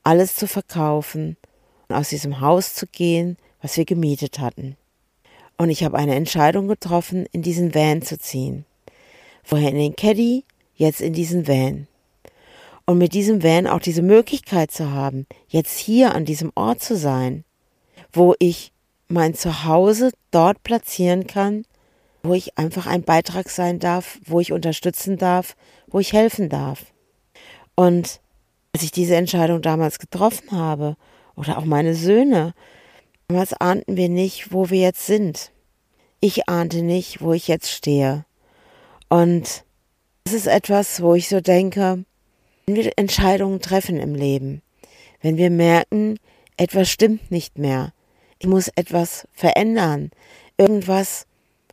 alles 0.01 0.33
zu 0.33 0.47
verkaufen 0.47 1.37
und 1.87 1.95
aus 1.95 2.09
diesem 2.09 2.41
Haus 2.41 2.73
zu 2.73 2.87
gehen, 2.87 3.37
was 3.61 3.77
wir 3.77 3.85
gemietet 3.85 4.39
hatten. 4.39 4.75
Und 5.59 5.69
ich 5.69 5.83
habe 5.83 5.99
eine 5.99 6.15
Entscheidung 6.15 6.67
getroffen, 6.67 7.27
in 7.31 7.43
diesen 7.43 7.75
Van 7.75 8.01
zu 8.01 8.17
ziehen. 8.17 8.65
Vorher 9.43 9.69
in 9.69 9.77
den 9.77 9.95
Caddy, 9.95 10.45
jetzt 10.73 10.99
in 10.99 11.13
diesen 11.13 11.47
Van. 11.47 11.87
Und 12.87 12.97
mit 12.97 13.13
diesem 13.13 13.43
Van 13.43 13.67
auch 13.67 13.79
diese 13.79 14.01
Möglichkeit 14.01 14.71
zu 14.71 14.89
haben, 14.89 15.27
jetzt 15.47 15.77
hier 15.77 16.15
an 16.15 16.25
diesem 16.25 16.51
Ort 16.55 16.81
zu 16.81 16.97
sein, 16.97 17.43
wo 18.11 18.33
ich 18.39 18.71
mein 19.09 19.35
Zuhause 19.35 20.11
dort 20.31 20.63
platzieren 20.63 21.27
kann, 21.27 21.65
wo 22.23 22.33
ich 22.33 22.57
einfach 22.57 22.87
ein 22.87 23.03
Beitrag 23.03 23.49
sein 23.49 23.79
darf, 23.79 24.17
wo 24.25 24.39
ich 24.39 24.51
unterstützen 24.51 25.17
darf, 25.17 25.55
wo 25.87 25.99
ich 25.99 26.13
helfen 26.13 26.49
darf. 26.49 26.85
Und 27.75 28.21
als 28.73 28.83
ich 28.83 28.91
diese 28.91 29.15
Entscheidung 29.15 29.61
damals 29.61 29.99
getroffen 29.99 30.51
habe, 30.51 30.95
oder 31.35 31.57
auch 31.57 31.65
meine 31.65 31.95
Söhne, 31.95 32.53
damals 33.27 33.53
ahnten 33.53 33.97
wir 33.97 34.09
nicht, 34.09 34.51
wo 34.51 34.69
wir 34.69 34.79
jetzt 34.79 35.05
sind. 35.05 35.51
Ich 36.19 36.47
ahnte 36.47 36.81
nicht, 36.81 37.21
wo 37.21 37.33
ich 37.33 37.47
jetzt 37.47 37.71
stehe. 37.71 38.25
Und 39.09 39.63
das 40.23 40.33
ist 40.33 40.47
etwas, 40.47 41.01
wo 41.01 41.15
ich 41.15 41.27
so 41.27 41.41
denke, 41.41 42.05
wenn 42.65 42.75
wir 42.75 42.91
Entscheidungen 42.95 43.59
treffen 43.59 43.99
im 43.99 44.15
Leben, 44.15 44.61
wenn 45.21 45.37
wir 45.37 45.49
merken, 45.49 46.17
etwas 46.55 46.89
stimmt 46.89 47.29
nicht 47.31 47.57
mehr, 47.57 47.93
ich 48.39 48.47
muss 48.47 48.69
etwas 48.69 49.27
verändern, 49.33 50.11
irgendwas 50.57 51.25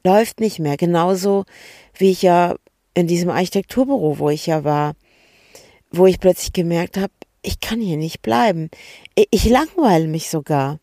läuft 0.04 0.40
nicht 0.40 0.58
mehr, 0.58 0.76
genauso 0.76 1.44
wie 1.94 2.10
ich 2.10 2.22
ja 2.22 2.56
in 2.94 3.06
diesem 3.06 3.30
Architekturbüro, 3.30 4.18
wo 4.18 4.30
ich 4.30 4.46
ja 4.46 4.64
war, 4.64 4.94
wo 5.90 6.06
ich 6.06 6.20
plötzlich 6.20 6.52
gemerkt 6.52 6.96
habe, 6.96 7.12
ich 7.42 7.60
kann 7.60 7.80
hier 7.80 7.96
nicht 7.96 8.22
bleiben. 8.22 8.70
Ich 9.30 9.44
langweile 9.48 10.06
mich 10.06 10.28
sogar. 10.28 10.78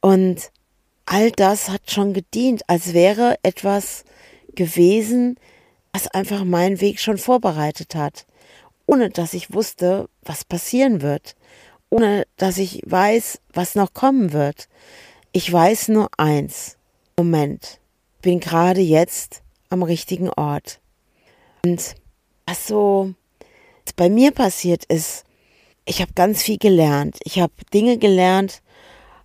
Und 0.00 0.50
all 1.06 1.30
das 1.30 1.68
hat 1.68 1.90
schon 1.90 2.12
gedient, 2.12 2.62
als 2.68 2.92
wäre 2.92 3.36
etwas 3.42 4.04
gewesen, 4.54 5.36
was 5.92 6.08
einfach 6.08 6.44
meinen 6.44 6.80
Weg 6.80 7.00
schon 7.00 7.18
vorbereitet 7.18 7.94
hat, 7.94 8.26
ohne 8.86 9.10
dass 9.10 9.34
ich 9.34 9.52
wusste, 9.52 10.08
was 10.22 10.44
passieren 10.44 11.02
wird, 11.02 11.36
ohne 11.90 12.26
dass 12.36 12.58
ich 12.58 12.82
weiß, 12.84 13.40
was 13.52 13.74
noch 13.74 13.94
kommen 13.94 14.32
wird. 14.32 14.68
Ich 15.32 15.52
weiß 15.52 15.88
nur 15.88 16.08
eins. 16.16 16.76
Moment, 17.16 17.78
bin 18.24 18.40
gerade 18.40 18.80
jetzt 18.80 19.42
am 19.68 19.82
richtigen 19.82 20.30
Ort. 20.30 20.80
Und 21.62 21.94
was 22.46 22.66
so 22.66 23.12
bei 23.96 24.08
mir 24.08 24.32
passiert 24.32 24.84
ist, 24.86 25.24
ich 25.84 26.00
habe 26.00 26.12
ganz 26.14 26.42
viel 26.42 26.56
gelernt. 26.56 27.18
Ich 27.24 27.38
habe 27.38 27.52
Dinge 27.74 27.98
gelernt 27.98 28.62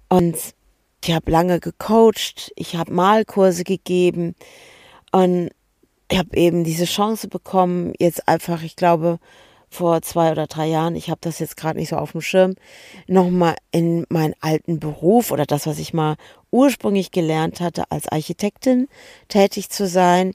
und 0.10 0.36
ich 1.02 1.12
habe 1.14 1.32
lange 1.32 1.62
gecoacht, 1.62 2.52
ich 2.58 2.76
habe 2.76 2.94
Malkurse 2.94 3.64
gegeben 3.64 4.36
und 5.14 5.50
ich 6.12 6.18
habe 6.18 6.36
eben 6.36 6.66
diese 6.66 6.86
Chance 6.86 7.30
bekommen, 7.30 7.94
jetzt 8.00 8.28
einfach, 8.28 8.64
ich 8.64 8.76
glaube, 8.76 9.20
vor 9.70 10.02
zwei 10.02 10.32
oder 10.32 10.48
drei 10.48 10.68
Jahren, 10.68 10.96
ich 10.96 11.10
habe 11.10 11.20
das 11.22 11.40
jetzt 11.40 11.58
gerade 11.58 11.80
nicht 11.80 11.90
so 11.90 11.96
auf 11.98 12.14
dem 12.14 12.22
Schirm, 12.22 12.56
nochmal 13.08 13.56
in 13.72 14.06
meinen 14.10 14.34
alten 14.42 14.80
Beruf 14.80 15.32
oder 15.32 15.46
das, 15.46 15.68
was 15.68 15.80
ich 15.80 15.94
mal 15.94 16.16
ursprünglich 16.52 17.12
gelernt 17.12 17.60
hatte, 17.60 17.84
als 17.90 18.08
Architektin 18.08 18.88
tätig 19.28 19.70
zu 19.70 19.88
sein. 19.88 20.34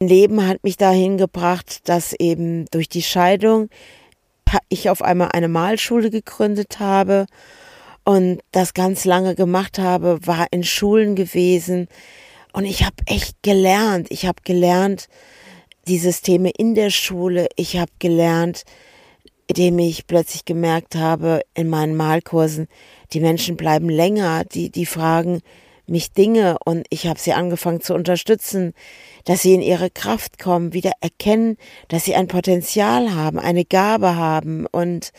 Leben 0.00 0.46
hat 0.46 0.64
mich 0.64 0.76
dahin 0.76 1.18
gebracht, 1.18 1.88
dass 1.88 2.14
eben 2.14 2.66
durch 2.70 2.88
die 2.88 3.02
Scheidung 3.02 3.68
ich 4.68 4.90
auf 4.90 5.02
einmal 5.02 5.30
eine 5.32 5.48
Malschule 5.48 6.10
gegründet 6.10 6.78
habe 6.78 7.26
und 8.04 8.40
das 8.52 8.74
ganz 8.74 9.04
lange 9.04 9.34
gemacht 9.34 9.78
habe, 9.78 10.18
war 10.26 10.46
in 10.50 10.62
Schulen 10.62 11.16
gewesen, 11.16 11.88
und 12.54 12.64
ich 12.66 12.84
habe 12.84 12.94
echt 13.06 13.42
gelernt. 13.42 14.06
Ich 14.10 14.26
habe 14.26 14.40
gelernt, 14.44 15.08
die 15.86 15.98
Systeme 15.98 16.50
in 16.50 16.74
der 16.74 16.90
Schule. 16.90 17.48
Ich 17.56 17.76
habe 17.76 17.90
gelernt, 17.98 18.64
indem 19.46 19.78
ich 19.78 20.06
plötzlich 20.06 20.44
gemerkt 20.44 20.94
habe 20.94 21.42
in 21.54 21.68
meinen 21.68 21.96
Malkursen, 21.96 22.68
die 23.12 23.20
Menschen 23.20 23.56
bleiben 23.56 23.88
länger, 23.88 24.44
die, 24.44 24.70
die 24.70 24.86
fragen 24.86 25.40
mich 25.86 26.12
Dinge 26.12 26.56
und 26.64 26.86
ich 26.88 27.06
habe 27.06 27.18
sie 27.18 27.34
angefangen 27.34 27.80
zu 27.80 27.94
unterstützen, 27.94 28.72
dass 29.24 29.42
sie 29.42 29.54
in 29.54 29.60
ihre 29.60 29.90
Kraft 29.90 30.38
kommen, 30.38 30.72
wieder 30.72 30.92
erkennen, 31.00 31.56
dass 31.88 32.04
sie 32.04 32.14
ein 32.14 32.26
Potenzial 32.28 33.14
haben, 33.14 33.38
eine 33.38 33.64
Gabe 33.64 34.16
haben 34.16 34.66
und 34.66 35.12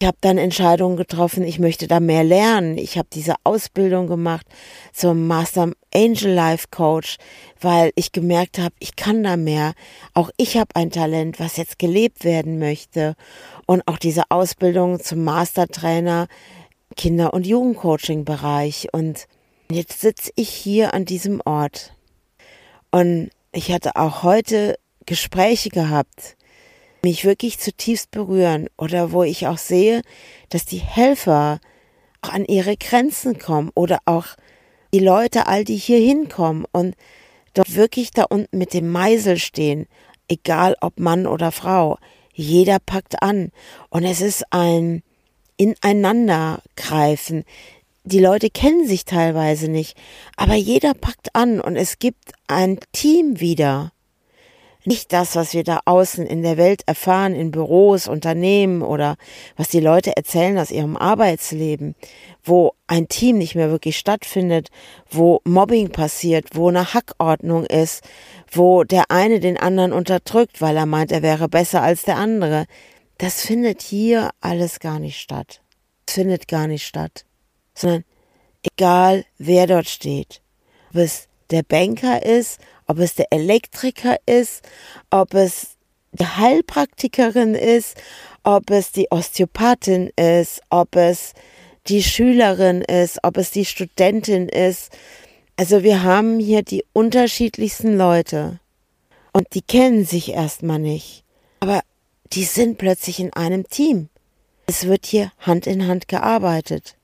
ich 0.00 0.06
habe 0.06 0.16
dann 0.22 0.38
Entscheidungen 0.38 0.96
getroffen, 0.96 1.44
ich 1.44 1.58
möchte 1.58 1.86
da 1.86 2.00
mehr 2.00 2.24
lernen. 2.24 2.78
Ich 2.78 2.96
habe 2.96 3.08
diese 3.12 3.34
Ausbildung 3.44 4.06
gemacht 4.06 4.46
zum 4.94 5.26
Master 5.26 5.72
Angel 5.94 6.32
Life 6.32 6.68
Coach, 6.70 7.18
weil 7.60 7.92
ich 7.96 8.10
gemerkt 8.10 8.58
habe, 8.58 8.74
ich 8.78 8.96
kann 8.96 9.22
da 9.22 9.36
mehr. 9.36 9.74
Auch 10.14 10.30
ich 10.38 10.56
habe 10.56 10.74
ein 10.74 10.90
Talent, 10.90 11.38
was 11.38 11.58
jetzt 11.58 11.78
gelebt 11.78 12.24
werden 12.24 12.58
möchte. 12.58 13.14
Und 13.66 13.86
auch 13.86 13.98
diese 13.98 14.22
Ausbildung 14.30 15.00
zum 15.00 15.22
Master 15.22 15.68
Trainer 15.68 16.28
Kinder- 16.96 17.34
und 17.34 17.46
Jugendcoaching 17.46 18.24
Bereich. 18.24 18.88
Und 18.92 19.26
jetzt 19.70 20.00
sitze 20.00 20.32
ich 20.34 20.48
hier 20.48 20.94
an 20.94 21.04
diesem 21.04 21.42
Ort. 21.44 21.92
Und 22.90 23.28
ich 23.52 23.70
hatte 23.70 23.96
auch 23.96 24.22
heute 24.22 24.78
Gespräche 25.04 25.68
gehabt 25.68 26.38
mich 27.02 27.24
wirklich 27.24 27.58
zutiefst 27.58 28.10
berühren 28.10 28.68
oder 28.76 29.12
wo 29.12 29.22
ich 29.22 29.46
auch 29.46 29.58
sehe, 29.58 30.02
dass 30.48 30.64
die 30.64 30.78
Helfer 30.78 31.60
auch 32.22 32.30
an 32.30 32.44
ihre 32.44 32.76
Grenzen 32.76 33.38
kommen 33.38 33.70
oder 33.74 33.98
auch 34.04 34.26
die 34.92 35.00
Leute, 35.00 35.46
all 35.46 35.64
die 35.64 35.76
hier 35.76 35.98
hinkommen 35.98 36.64
und 36.72 36.94
dort 37.54 37.74
wirklich 37.74 38.10
da 38.10 38.24
unten 38.24 38.58
mit 38.58 38.74
dem 38.74 38.90
Meisel 38.90 39.38
stehen, 39.38 39.86
egal 40.28 40.76
ob 40.80 40.98
Mann 40.98 41.26
oder 41.26 41.52
Frau. 41.52 41.98
Jeder 42.32 42.78
packt 42.78 43.22
an 43.22 43.50
und 43.90 44.04
es 44.04 44.20
ist 44.20 44.44
ein 44.52 45.02
Ineinandergreifen. 45.56 47.44
Die 48.04 48.20
Leute 48.20 48.48
kennen 48.50 48.86
sich 48.86 49.04
teilweise 49.04 49.70
nicht, 49.70 49.96
aber 50.36 50.54
jeder 50.54 50.94
packt 50.94 51.34
an 51.34 51.60
und 51.60 51.76
es 51.76 51.98
gibt 51.98 52.32
ein 52.48 52.80
Team 52.92 53.40
wieder 53.40 53.92
nicht 54.84 55.12
das, 55.12 55.36
was 55.36 55.52
wir 55.52 55.64
da 55.64 55.80
außen 55.84 56.26
in 56.26 56.42
der 56.42 56.56
Welt 56.56 56.82
erfahren, 56.86 57.34
in 57.34 57.50
Büros, 57.50 58.08
Unternehmen 58.08 58.82
oder 58.82 59.16
was 59.56 59.68
die 59.68 59.80
Leute 59.80 60.16
erzählen 60.16 60.58
aus 60.58 60.70
ihrem 60.70 60.96
Arbeitsleben, 60.96 61.94
wo 62.42 62.72
ein 62.86 63.08
Team 63.08 63.38
nicht 63.38 63.54
mehr 63.54 63.70
wirklich 63.70 63.98
stattfindet, 63.98 64.68
wo 65.10 65.40
Mobbing 65.44 65.90
passiert, 65.90 66.48
wo 66.54 66.68
eine 66.68 66.94
Hackordnung 66.94 67.66
ist, 67.66 68.02
wo 68.50 68.84
der 68.84 69.04
eine 69.10 69.40
den 69.40 69.58
anderen 69.58 69.92
unterdrückt, 69.92 70.60
weil 70.60 70.76
er 70.76 70.86
meint, 70.86 71.12
er 71.12 71.22
wäre 71.22 71.48
besser 71.48 71.82
als 71.82 72.02
der 72.02 72.16
andere. 72.16 72.66
Das 73.18 73.42
findet 73.42 73.82
hier 73.82 74.30
alles 74.40 74.80
gar 74.80 74.98
nicht 74.98 75.20
statt. 75.20 75.60
Das 76.06 76.14
findet 76.14 76.48
gar 76.48 76.66
nicht 76.66 76.86
statt. 76.86 77.26
Sondern 77.74 78.04
egal 78.62 79.24
wer 79.38 79.66
dort 79.66 79.88
steht, 79.88 80.40
ob 80.90 80.96
es 80.96 81.28
der 81.50 81.62
Banker 81.62 82.24
ist, 82.24 82.60
ob 82.90 82.98
es 82.98 83.14
der 83.14 83.26
Elektriker 83.30 84.16
ist, 84.26 84.62
ob 85.10 85.34
es 85.34 85.76
die 86.10 86.26
Heilpraktikerin 86.26 87.54
ist, 87.54 87.96
ob 88.42 88.68
es 88.70 88.90
die 88.90 89.06
Osteopathin 89.12 90.10
ist, 90.16 90.60
ob 90.70 90.96
es 90.96 91.34
die 91.86 92.02
Schülerin 92.02 92.82
ist, 92.82 93.20
ob 93.22 93.36
es 93.36 93.52
die 93.52 93.64
Studentin 93.64 94.48
ist. 94.48 94.90
Also 95.56 95.84
wir 95.84 96.02
haben 96.02 96.40
hier 96.40 96.62
die 96.62 96.84
unterschiedlichsten 96.92 97.96
Leute 97.96 98.58
und 99.32 99.46
die 99.54 99.62
kennen 99.62 100.04
sich 100.04 100.32
erstmal 100.32 100.80
nicht, 100.80 101.22
aber 101.60 101.82
die 102.32 102.44
sind 102.44 102.76
plötzlich 102.76 103.20
in 103.20 103.32
einem 103.34 103.68
Team. 103.68 104.08
Es 104.66 104.88
wird 104.88 105.06
hier 105.06 105.30
Hand 105.38 105.68
in 105.68 105.86
Hand 105.86 106.08
gearbeitet. 106.08 106.96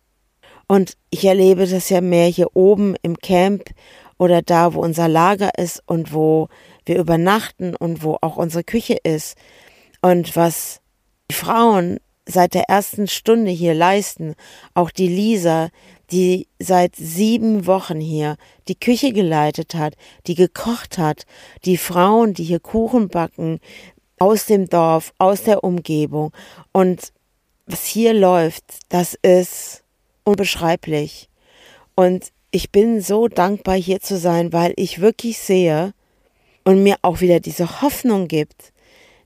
Und 0.67 0.97
ich 1.11 1.25
erlebe 1.25 1.69
das 1.69 1.91
ja 1.91 2.01
mehr 2.01 2.27
hier 2.27 2.57
oben 2.57 2.97
im 3.03 3.17
Camp 3.19 3.71
oder 4.19 4.43
da, 4.43 4.75
wo 4.75 4.81
unser 4.81 5.09
Lager 5.09 5.51
ist 5.59 5.83
und 5.87 6.13
wo 6.13 6.49
wir 6.85 6.99
übernachten 6.99 7.75
und 7.75 8.03
wo 8.03 8.19
auch 8.21 8.37
unsere 8.37 8.65
Küche 8.65 8.99
ist. 9.03 9.37
Und 10.01 10.37
was 10.37 10.81
die 11.31 11.35
Frauen 11.35 11.99
seit 12.27 12.55
der 12.55 12.65
ersten 12.69 13.07
Stunde 13.07 13.51
hier 13.51 13.75
leisten, 13.75 14.35
auch 14.75 14.91
die 14.91 15.09
Lisa, 15.09 15.71
die 16.11 16.49
seit 16.59 16.97
sieben 16.97 17.67
Wochen 17.67 18.01
hier 18.01 18.37
die 18.69 18.79
Küche 18.79 19.13
geleitet 19.13 19.75
hat, 19.75 19.95
die 20.27 20.35
gekocht 20.35 20.99
hat, 20.99 21.25
die 21.65 21.77
Frauen, 21.77 22.35
die 22.35 22.45
hier 22.45 22.61
Kuchen 22.61 23.09
backen, 23.09 23.61
aus 24.19 24.47
dem 24.47 24.69
Dorf, 24.69 25.13
aus 25.19 25.43
der 25.43 25.63
Umgebung. 25.63 26.33
Und 26.73 27.13
was 27.67 27.85
hier 27.87 28.15
läuft, 28.15 28.65
das 28.89 29.15
ist 29.23 29.83
unbeschreiblich. 30.25 31.29
Und 31.95 32.33
ich 32.57 32.73
bin 32.73 33.03
so 33.03 33.29
dankbar 33.29 33.75
hier 33.75 34.01
zu 34.01 34.17
sein, 34.17 34.51
weil 34.51 34.73
ich 34.77 35.03
wirklich 35.03 35.37
sehe 35.37 35.93
und 36.65 36.83
mir 36.83 36.97
auch 37.03 37.21
wieder 37.21 37.39
diese 37.39 37.83
Hoffnung 37.83 38.29
gibt, 38.29 38.73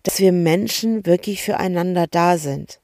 dass 0.02 0.18
wir 0.18 0.32
Menschen 0.32 1.06
wirklich 1.06 1.40
füreinander 1.40 2.08
da 2.08 2.38
sind. 2.38 2.80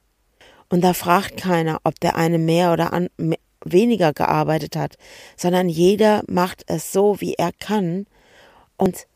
Und 0.68 0.84
da 0.84 0.94
fragt 0.94 1.36
keiner, 1.36 1.80
ob 1.82 1.98
der 1.98 2.14
eine 2.14 2.38
mehr 2.38 2.72
oder 2.72 2.92
an, 2.92 3.08
mehr, 3.16 3.40
weniger 3.64 4.12
gearbeitet 4.12 4.76
hat, 4.76 4.98
sondern 5.36 5.68
jeder 5.68 6.22
macht 6.28 6.62
es 6.68 6.92
so, 6.92 7.20
wie 7.20 7.34
er 7.34 7.50
kann. 7.58 8.06
Und 8.76 9.08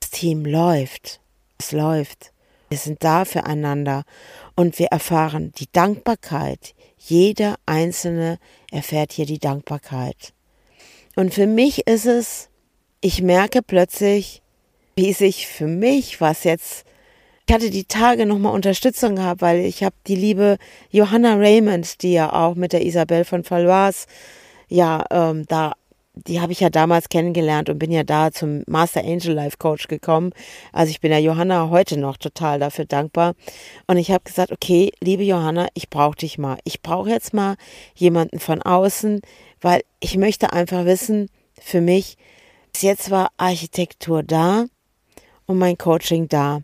das 0.00 0.08
Team 0.08 0.46
läuft. 0.46 1.20
Es 1.58 1.72
läuft. 1.72 2.32
Wir 2.70 2.78
sind 2.78 3.04
da 3.04 3.26
füreinander 3.26 4.04
und 4.56 4.78
wir 4.78 4.86
erfahren 4.86 5.52
die 5.58 5.70
Dankbarkeit. 5.70 6.74
Jeder 6.96 7.56
Einzelne 7.66 8.38
erfährt 8.70 9.12
hier 9.12 9.26
die 9.26 9.38
Dankbarkeit. 9.38 10.32
Und 11.18 11.34
für 11.34 11.48
mich 11.48 11.88
ist 11.88 12.06
es, 12.06 12.48
ich 13.00 13.22
merke 13.22 13.60
plötzlich, 13.60 14.40
wie 14.94 15.12
sich 15.12 15.48
für 15.48 15.66
mich, 15.66 16.20
was 16.20 16.44
jetzt, 16.44 16.84
ich 17.44 17.52
hatte 17.52 17.70
die 17.70 17.86
Tage 17.86 18.24
nochmal 18.24 18.54
Unterstützung 18.54 19.16
gehabt, 19.16 19.40
weil 19.40 19.58
ich 19.58 19.82
habe 19.82 19.96
die 20.06 20.14
liebe 20.14 20.58
Johanna 20.90 21.34
Raymond, 21.34 22.04
die 22.04 22.12
ja 22.12 22.32
auch 22.32 22.54
mit 22.54 22.72
der 22.72 22.86
Isabel 22.86 23.24
von 23.24 23.42
Valois, 23.50 24.06
ja, 24.68 25.04
ähm, 25.10 25.44
da 25.48 25.72
die 26.26 26.40
habe 26.40 26.52
ich 26.52 26.60
ja 26.60 26.70
damals 26.70 27.08
kennengelernt 27.08 27.68
und 27.68 27.78
bin 27.78 27.90
ja 27.90 28.02
da 28.02 28.32
zum 28.32 28.62
Master 28.66 29.00
Angel 29.00 29.32
Life 29.32 29.56
Coach 29.58 29.88
gekommen. 29.88 30.32
Also 30.72 30.90
ich 30.90 31.00
bin 31.00 31.10
der 31.10 31.20
Johanna 31.20 31.70
heute 31.70 31.98
noch 31.98 32.16
total 32.16 32.58
dafür 32.58 32.84
dankbar. 32.84 33.34
Und 33.86 33.98
ich 33.98 34.10
habe 34.10 34.24
gesagt, 34.24 34.52
okay, 34.52 34.92
liebe 35.00 35.22
Johanna, 35.22 35.68
ich 35.74 35.90
brauche 35.90 36.16
dich 36.16 36.38
mal. 36.38 36.58
Ich 36.64 36.82
brauche 36.82 37.10
jetzt 37.10 37.34
mal 37.34 37.56
jemanden 37.94 38.38
von 38.38 38.62
außen, 38.62 39.20
weil 39.60 39.82
ich 40.00 40.16
möchte 40.16 40.52
einfach 40.52 40.84
wissen, 40.84 41.28
für 41.60 41.80
mich, 41.80 42.16
bis 42.72 42.82
jetzt 42.82 43.10
war 43.10 43.30
Architektur 43.36 44.22
da 44.22 44.66
und 45.46 45.58
mein 45.58 45.78
Coaching 45.78 46.28
da. 46.28 46.62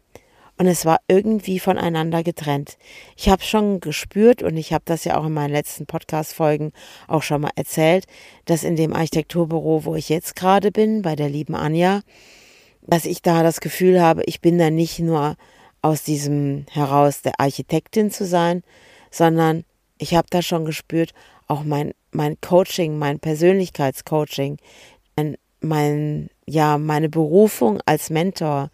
Und 0.56 0.68
es 0.68 0.84
war 0.84 1.00
irgendwie 1.08 1.58
voneinander 1.58 2.22
getrennt. 2.22 2.78
Ich 3.16 3.28
habe 3.28 3.42
schon 3.42 3.80
gespürt 3.80 4.40
und 4.40 4.56
ich 4.56 4.72
habe 4.72 4.84
das 4.84 5.02
ja 5.02 5.16
auch 5.18 5.26
in 5.26 5.34
meinen 5.34 5.50
letzten 5.50 5.84
Podcast-Folgen 5.86 6.72
auch 7.08 7.24
schon 7.24 7.40
mal 7.40 7.50
erzählt, 7.56 8.06
dass 8.44 8.62
in 8.62 8.76
dem 8.76 8.92
Architekturbüro, 8.92 9.84
wo 9.84 9.96
ich 9.96 10.08
jetzt 10.08 10.36
gerade 10.36 10.70
bin, 10.70 11.02
bei 11.02 11.16
der 11.16 11.28
lieben 11.28 11.56
Anja, 11.56 12.02
dass 12.82 13.04
ich 13.04 13.20
da 13.20 13.42
das 13.42 13.60
Gefühl 13.60 14.00
habe, 14.00 14.22
ich 14.26 14.40
bin 14.40 14.58
da 14.58 14.70
nicht 14.70 15.00
nur 15.00 15.36
aus 15.82 16.04
diesem 16.04 16.66
heraus 16.70 17.22
der 17.22 17.40
Architektin 17.40 18.12
zu 18.12 18.24
sein, 18.24 18.62
sondern 19.10 19.64
ich 19.98 20.14
habe 20.14 20.28
da 20.30 20.40
schon 20.40 20.64
gespürt, 20.64 21.14
auch 21.48 21.64
mein, 21.64 21.94
mein 22.14 22.40
Coaching, 22.40 22.98
mein 22.98 23.18
Persönlichkeitscoaching, 23.18 24.58
mein, 25.16 25.36
mein, 25.60 26.28
ja, 26.46 26.78
meine 26.78 27.08
Berufung 27.08 27.80
als 27.86 28.10
Mentor 28.10 28.70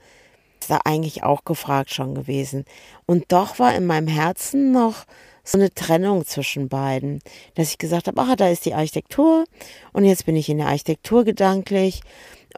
ist 0.60 0.70
da 0.70 0.80
eigentlich 0.84 1.22
auch 1.22 1.44
gefragt 1.44 1.92
schon 1.92 2.14
gewesen. 2.14 2.64
Und 3.06 3.32
doch 3.32 3.58
war 3.58 3.74
in 3.74 3.86
meinem 3.86 4.08
Herzen 4.08 4.72
noch 4.72 5.04
so 5.42 5.58
eine 5.58 5.72
Trennung 5.72 6.26
zwischen 6.26 6.68
beiden, 6.68 7.20
dass 7.54 7.70
ich 7.70 7.78
gesagt 7.78 8.06
habe, 8.06 8.20
ach, 8.20 8.36
da 8.36 8.48
ist 8.48 8.66
die 8.66 8.74
Architektur 8.74 9.44
und 9.92 10.04
jetzt 10.04 10.26
bin 10.26 10.36
ich 10.36 10.48
in 10.48 10.58
der 10.58 10.68
Architektur 10.68 11.24
gedanklich 11.24 12.02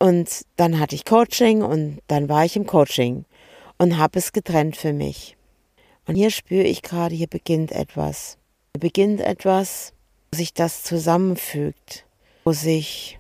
und 0.00 0.42
dann 0.56 0.78
hatte 0.78 0.94
ich 0.94 1.04
Coaching 1.04 1.62
und 1.62 2.00
dann 2.08 2.28
war 2.28 2.44
ich 2.44 2.56
im 2.56 2.66
Coaching 2.66 3.24
und 3.78 3.98
habe 3.98 4.18
es 4.18 4.32
getrennt 4.32 4.76
für 4.76 4.92
mich. 4.92 5.36
Und 6.06 6.16
hier 6.16 6.30
spüre 6.30 6.64
ich 6.64 6.82
gerade, 6.82 7.14
hier 7.14 7.28
beginnt 7.28 7.70
etwas. 7.70 8.36
Hier 8.74 8.80
beginnt 8.80 9.20
etwas, 9.20 9.92
sich 10.34 10.54
das 10.54 10.82
zusammenfügt, 10.82 12.04
wo 12.44 12.52
sich, 12.52 13.18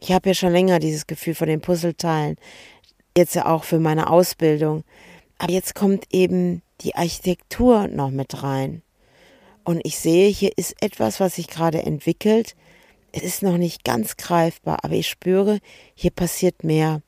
ich 0.00 0.12
habe 0.12 0.30
ja 0.30 0.34
schon 0.34 0.52
länger 0.52 0.78
dieses 0.78 1.06
Gefühl 1.06 1.34
von 1.34 1.48
den 1.48 1.60
Puzzleteilen, 1.60 2.36
jetzt 3.16 3.34
ja 3.34 3.46
auch 3.46 3.64
für 3.64 3.78
meine 3.78 4.10
Ausbildung, 4.10 4.84
aber 5.38 5.52
jetzt 5.52 5.74
kommt 5.74 6.06
eben 6.12 6.62
die 6.80 6.94
Architektur 6.94 7.88
noch 7.88 8.10
mit 8.10 8.42
rein. 8.42 8.82
Und 9.64 9.80
ich 9.84 9.98
sehe, 9.98 10.28
hier 10.28 10.52
ist 10.56 10.76
etwas, 10.80 11.20
was 11.20 11.34
sich 11.34 11.48
gerade 11.48 11.82
entwickelt. 11.82 12.54
Es 13.12 13.22
ist 13.22 13.42
noch 13.42 13.56
nicht 13.56 13.84
ganz 13.84 14.16
greifbar, 14.16 14.84
aber 14.84 14.94
ich 14.94 15.08
spüre, 15.08 15.58
hier 15.94 16.10
passiert 16.10 16.64
mehr. 16.64 17.02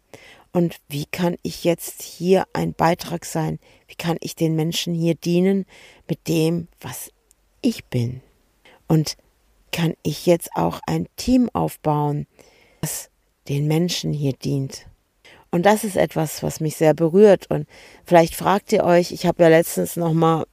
Und 0.52 0.80
wie 0.88 1.06
kann 1.06 1.36
ich 1.42 1.64
jetzt 1.64 2.02
hier 2.02 2.46
ein 2.52 2.72
Beitrag 2.72 3.24
sein? 3.24 3.58
Wie 3.86 3.94
kann 3.94 4.16
ich 4.20 4.34
den 4.34 4.56
Menschen 4.56 4.94
hier 4.94 5.14
dienen 5.14 5.66
mit 6.08 6.26
dem, 6.26 6.68
was 6.80 7.12
ich 7.62 7.84
bin? 7.84 8.22
Und 8.88 9.16
kann 9.78 9.94
ich 10.02 10.26
jetzt 10.26 10.50
auch 10.56 10.80
ein 10.88 11.06
Team 11.14 11.48
aufbauen, 11.52 12.26
das 12.80 13.10
den 13.48 13.68
Menschen 13.68 14.12
hier 14.12 14.32
dient? 14.32 14.86
Und 15.52 15.66
das 15.66 15.84
ist 15.84 15.96
etwas, 15.96 16.42
was 16.42 16.58
mich 16.58 16.74
sehr 16.74 16.94
berührt. 16.94 17.48
Und 17.48 17.68
vielleicht 18.04 18.34
fragt 18.34 18.72
ihr 18.72 18.82
euch, 18.82 19.12
ich 19.12 19.24
habe 19.24 19.44
ja 19.44 19.48
letztens 19.48 19.94
noch 19.94 20.12
mal 20.12 20.46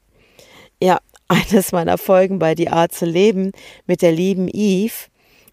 ja 0.79 1.00
eines 1.27 1.72
meiner 1.72 1.98
Folgen 1.98 2.38
bei 2.38 2.53
Die 2.53 2.70
Art 2.70 2.94
zu 2.94 3.08
leben 3.08 3.51
mit 3.88 4.03
der 4.03 4.12
lieben 4.12 4.48
Eve. 4.48 4.94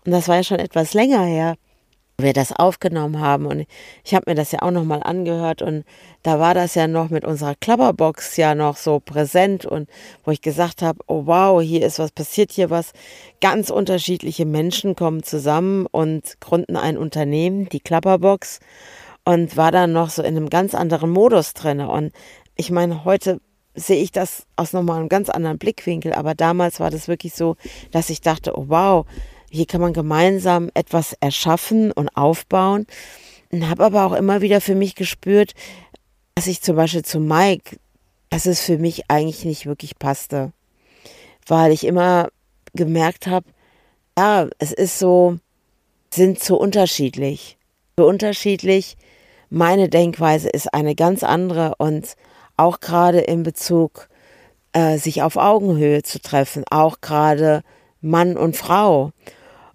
Und 0.05 0.13
das 0.13 0.29
war 0.29 0.37
ja 0.37 0.45
schon 0.45 0.59
etwas 0.59 0.93
länger 0.93 1.25
her, 1.25 1.55
wir 2.23 2.33
das 2.33 2.53
aufgenommen 2.53 3.21
haben. 3.21 3.47
Und 3.47 3.67
ich 4.05 4.15
habe 4.15 4.31
mir 4.31 4.35
das 4.35 4.53
ja 4.53 4.63
auch 4.63 4.71
noch 4.71 4.85
mal 4.85 5.03
angehört. 5.03 5.63
Und 5.63 5.85
da 6.23 6.39
war 6.41 6.55
das 6.55 6.75
ja 6.75 6.87
noch 6.87 7.11
mit 7.11 7.25
unserer 7.25 7.55
Klapperbox 7.55 8.37
ja 8.37 8.55
noch 8.55 8.77
so 8.77 9.01
präsent. 9.01 9.67
Und 9.67 9.89
wo 10.25 10.31
ich 10.31 10.41
gesagt 10.41 10.83
habe, 10.83 11.01
oh 11.07 11.27
wow, 11.27 11.61
hier 11.63 11.87
ist 11.87 11.99
was, 11.99 12.13
passiert 12.13 12.53
hier 12.53 12.71
was. 12.71 12.93
Ganz 13.41 13.71
unterschiedliche 13.71 14.47
Menschen 14.47 14.97
kommen 14.97 15.23
zusammen 15.23 15.87
und 15.91 16.41
gründen 16.41 16.77
ein 16.77 16.97
Unternehmen, 16.97 17.69
die 17.69 17.81
Klapperbox. 17.81 18.61
Und 19.25 19.57
war 19.57 19.71
dann 19.71 19.93
noch 19.93 20.11
so 20.11 20.23
in 20.23 20.37
einem 20.37 20.51
ganz 20.51 20.75
anderen 20.75 21.11
Modus 21.11 21.55
drin. 21.55 21.81
Und 21.81 22.13
ich 22.57 22.71
meine, 22.71 23.05
heute 23.05 23.41
sehe 23.75 24.03
ich 24.03 24.13
das 24.13 24.47
aus 24.57 24.73
nochmal 24.73 24.99
einem 24.99 25.09
ganz 25.09 25.29
anderen 25.31 25.59
Blickwinkel. 25.59 26.13
Aber 26.13 26.35
damals 26.35 26.81
war 26.81 26.91
das 26.91 27.09
wirklich 27.09 27.35
so, 27.35 27.57
dass 27.91 28.11
ich 28.11 28.21
dachte, 28.21 28.59
oh 28.59 28.67
wow, 28.69 29.07
hier 29.53 29.67
kann 29.67 29.83
man 29.83 29.93
gemeinsam 29.93 30.71
etwas 30.73 31.15
erschaffen 31.21 31.93
und 31.93 32.09
aufbauen. 32.17 32.87
Und 33.51 33.69
habe 33.69 33.85
aber 33.85 34.07
auch 34.07 34.15
immer 34.15 34.41
wieder 34.41 34.63
für 34.63 34.75
mich 34.75 34.95
gespürt, 34.95 35.53
dass 36.35 36.47
ich 36.47 36.63
zum 36.63 36.77
Beispiel 36.77 37.05
zu 37.05 37.21
Mike, 37.21 37.77
dass 38.31 38.47
es 38.47 38.63
für 38.63 38.79
mich 38.79 39.11
eigentlich 39.11 39.45
nicht 39.45 39.67
wirklich 39.67 39.99
passte. 39.99 40.53
Weil 41.47 41.71
ich 41.71 41.85
immer 41.85 42.31
gemerkt 42.73 43.27
habe, 43.27 43.45
ja, 44.17 44.49
es 44.59 44.73
ist 44.73 44.99
so, 44.99 45.37
sind 46.11 46.43
so 46.43 46.57
unterschiedlich. 46.57 47.59
So 47.99 48.07
unterschiedlich. 48.09 48.97
Meine 49.51 49.91
Denkweise 49.91 50.49
ist 50.49 50.73
eine 50.73 50.95
ganz 50.95 51.23
andere 51.23 51.75
und 51.77 52.17
auch 52.57 52.81
gerade 52.81 53.21
in 53.21 53.43
Bezug, 53.43 54.09
äh, 54.73 54.97
sich 54.97 55.21
auf 55.21 55.37
Augenhöhe 55.37 56.03
zu 56.03 56.23
treffen, 56.23 56.65
auch 56.71 57.03
gerade 57.03 57.63
Mann 58.01 58.39
und 58.39 58.57
Frau. 58.57 59.13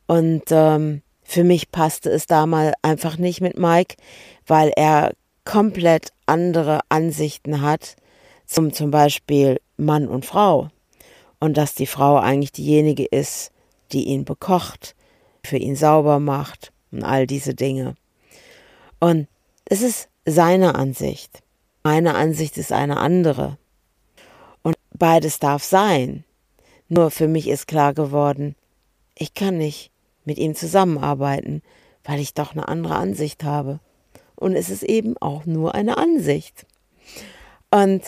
Und 0.08 0.43
ähm, 0.50 1.02
für 1.24 1.43
mich 1.43 1.72
passte 1.72 2.10
es 2.10 2.26
damals 2.26 2.74
einfach 2.82 3.17
nicht 3.17 3.41
mit 3.41 3.58
Mike, 3.58 3.96
weil 4.46 4.72
er 4.76 5.13
komplett 5.43 6.12
andere 6.26 6.80
Ansichten 6.89 7.62
hat, 7.62 7.96
zum 8.46 8.74
zum 8.74 8.91
Beispiel 8.91 9.60
Mann 9.76 10.08
und 10.08 10.26
Frau. 10.26 10.70
Und 11.39 11.58
dass 11.58 11.76
die 11.76 11.88
Frau 11.88 12.17
eigentlich 12.17 12.54
diejenige 12.54 13.06
ist, 13.06 13.52
die 13.91 14.06
ihn 14.06 14.26
bekocht, 14.26 14.96
für 15.46 15.58
ihn 15.58 15.76
sauber 15.76 16.20
macht 16.20 16.72
und 16.91 17.04
all 17.04 17.28
diese 17.28 17.54
Dinge. 17.54 17.96
Und 19.00 19.28
es 19.65 19.82
ist 19.82 20.10
seine 20.26 20.76
Ansicht. 20.76 21.43
Meine 21.84 22.15
Ansicht 22.15 22.58
ist 22.58 22.72
eine 22.72 22.98
andere. 22.98 23.58
Und 24.63 24.76
beides 24.93 25.39
darf 25.39 25.63
sein. 25.63 26.24
Nur 26.89 27.12
für 27.12 27.28
mich 27.28 27.48
ist 27.48 27.67
klar 27.67 27.93
geworden, 27.93 28.56
ich 29.15 29.34
kann 29.34 29.58
nicht 29.58 29.91
mit 30.28 30.38
ihm 30.38 30.54
zusammenarbeiten, 30.54 31.63
weil 32.04 32.20
ich 32.20 32.34
doch 32.34 32.52
eine 32.52 32.68
andere 32.68 32.96
Ansicht 32.96 33.44
habe. 33.44 33.80
Und 34.36 34.56
es 34.56 34.70
ist 34.70 34.84
eben 34.84 35.18
auch 35.18 35.46
nur 35.46 35.74
eine 35.74 35.98
Ansicht. 35.98 36.68
Und 37.72 38.04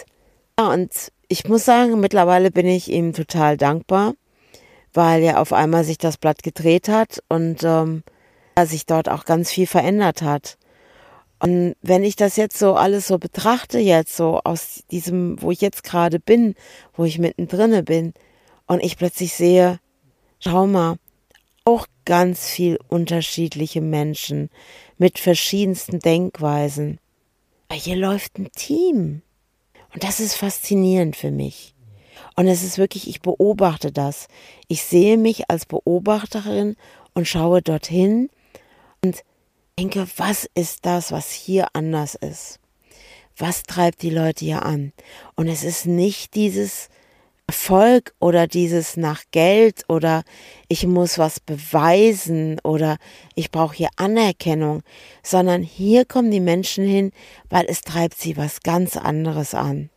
ja, 0.59 0.67
und 0.67 0.91
ich 1.27 1.47
muss 1.47 1.65
sagen, 1.65 1.99
mittlerweile 1.99 2.51
bin 2.51 2.67
ich 2.67 2.89
ihm 2.91 3.13
total 3.13 3.57
dankbar, 3.57 4.13
weil 4.93 5.23
ja 5.23 5.41
auf 5.41 5.53
einmal 5.53 5.83
sich 5.83 5.97
das 5.97 6.17
Blatt 6.17 6.43
gedreht 6.43 6.89
hat 6.89 7.23
und 7.29 7.63
ähm, 7.63 8.03
sich 8.65 8.85
dort 8.85 9.09
auch 9.09 9.25
ganz 9.25 9.49
viel 9.49 9.67
verändert 9.67 10.21
hat. 10.21 10.57
Und 11.41 11.75
wenn 11.81 12.03
ich 12.03 12.17
das 12.17 12.35
jetzt 12.35 12.59
so 12.59 12.75
alles 12.75 13.07
so 13.07 13.17
betrachte, 13.17 13.79
jetzt 13.79 14.17
so 14.17 14.41
aus 14.43 14.83
diesem, 14.91 15.41
wo 15.41 15.51
ich 15.51 15.61
jetzt 15.61 15.85
gerade 15.85 16.19
bin, 16.19 16.55
wo 16.93 17.05
ich 17.05 17.17
mittendrin 17.17 17.85
bin, 17.85 18.13
und 18.67 18.83
ich 18.83 18.97
plötzlich 18.97 19.33
sehe, 19.33 19.79
schau 20.39 20.67
mal, 20.67 20.97
auch 21.65 21.85
ganz 22.05 22.47
viel 22.47 22.79
unterschiedliche 22.87 23.81
Menschen 23.81 24.49
mit 24.97 25.19
verschiedensten 25.19 25.99
Denkweisen. 25.99 26.99
Aber 27.67 27.79
hier 27.79 27.95
läuft 27.95 28.37
ein 28.37 28.51
Team. 28.51 29.21
Und 29.93 30.03
das 30.03 30.19
ist 30.19 30.35
faszinierend 30.35 31.15
für 31.15 31.31
mich. 31.31 31.73
Und 32.35 32.47
es 32.47 32.63
ist 32.63 32.77
wirklich, 32.77 33.07
ich 33.07 33.21
beobachte 33.21 33.91
das. 33.91 34.27
Ich 34.67 34.83
sehe 34.83 35.17
mich 35.17 35.49
als 35.49 35.65
Beobachterin 35.65 36.75
und 37.13 37.27
schaue 37.27 37.61
dorthin 37.61 38.29
und 39.03 39.23
denke, 39.77 40.07
was 40.17 40.49
ist 40.55 40.85
das, 40.85 41.11
was 41.11 41.31
hier 41.31 41.67
anders 41.73 42.15
ist? 42.15 42.59
Was 43.37 43.63
treibt 43.63 44.01
die 44.01 44.09
Leute 44.09 44.45
hier 44.45 44.63
an? 44.63 44.91
Und 45.35 45.47
es 45.47 45.63
ist 45.63 45.85
nicht 45.85 46.35
dieses 46.35 46.89
Erfolg 47.49 48.13
oder 48.19 48.45
dieses 48.45 48.95
nach 48.95 49.23
Geld 49.31 49.83
oder 49.87 50.21
ich 50.67 50.85
muss 50.85 51.17
was 51.17 51.39
beweisen 51.39 52.59
oder 52.63 52.97
ich 53.33 53.49
brauche 53.49 53.75
hier 53.75 53.89
Anerkennung, 53.95 54.83
sondern 55.23 55.63
hier 55.63 56.05
kommen 56.05 56.29
die 56.29 56.41
Menschen 56.41 56.85
hin, 56.85 57.11
weil 57.49 57.65
es 57.67 57.81
treibt 57.81 58.19
sie 58.19 58.37
was 58.37 58.61
ganz 58.61 58.97
anderes 58.97 59.55
an. 59.55 59.89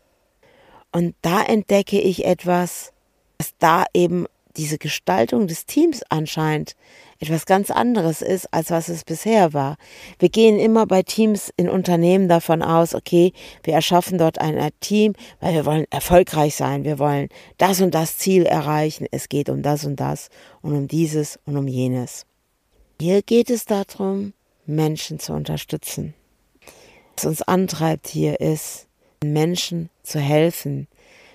Und 0.93 1.15
da 1.21 1.43
entdecke 1.43 2.01
ich 2.01 2.25
etwas, 2.25 2.95
dass 3.37 3.53
da 3.59 3.85
eben 3.93 4.25
diese 4.57 4.79
Gestaltung 4.79 5.47
des 5.47 5.67
Teams 5.67 6.03
anscheinend 6.09 6.75
etwas 7.23 7.47
ganz 7.47 7.71
anderes 7.71 8.21
ist, 8.21 8.53
als 8.53 8.73
was 8.73 8.89
es 8.89 9.05
bisher 9.05 9.53
war. 9.53 9.77
Wir 10.19 10.29
gehen 10.29 10.59
immer 10.59 10.87
bei 10.87 11.05
Teams 11.05 11.53
in 11.57 11.69
Unternehmen 11.69 12.29
davon 12.29 12.63
aus, 12.63 12.97
okay, 12.97 13.33
wir 13.63 13.75
erschaffen 13.75 14.19
dort 14.19 14.41
ein 14.41 14.59
Team, 14.81 15.15
weil 15.39 15.55
wir 15.55 15.65
wollen 15.65 15.87
erfolgreich 15.91 16.57
sein, 16.57 16.83
wir 16.83 16.99
wollen 16.99 17.29
das 17.59 17.81
und 17.81 17.95
das 17.95 18.19
Ziel 18.19 18.45
erreichen, 18.45 19.07
es 19.13 19.29
geht 19.29 19.49
um 19.49 19.63
das 19.63 19.85
und 19.85 20.01
das 20.01 20.31
und 20.63 20.75
um 20.75 20.89
dieses 20.89 21.39
und 21.47 21.57
um 21.57 21.69
jenes. 21.69 22.27
Hier 23.01 23.23
geht 23.23 23.51
es 23.51 23.67
darum, 23.67 24.33
Menschen 24.67 25.21
zu 25.21 25.33
unterstützen. 25.33 26.15
Was 27.17 27.25
uns 27.25 27.43
antreibt 27.43 28.09
hier 28.09 28.41
ist, 28.41 28.89
Menschen 29.23 29.91
zu 30.03 30.19
helfen, 30.19 30.89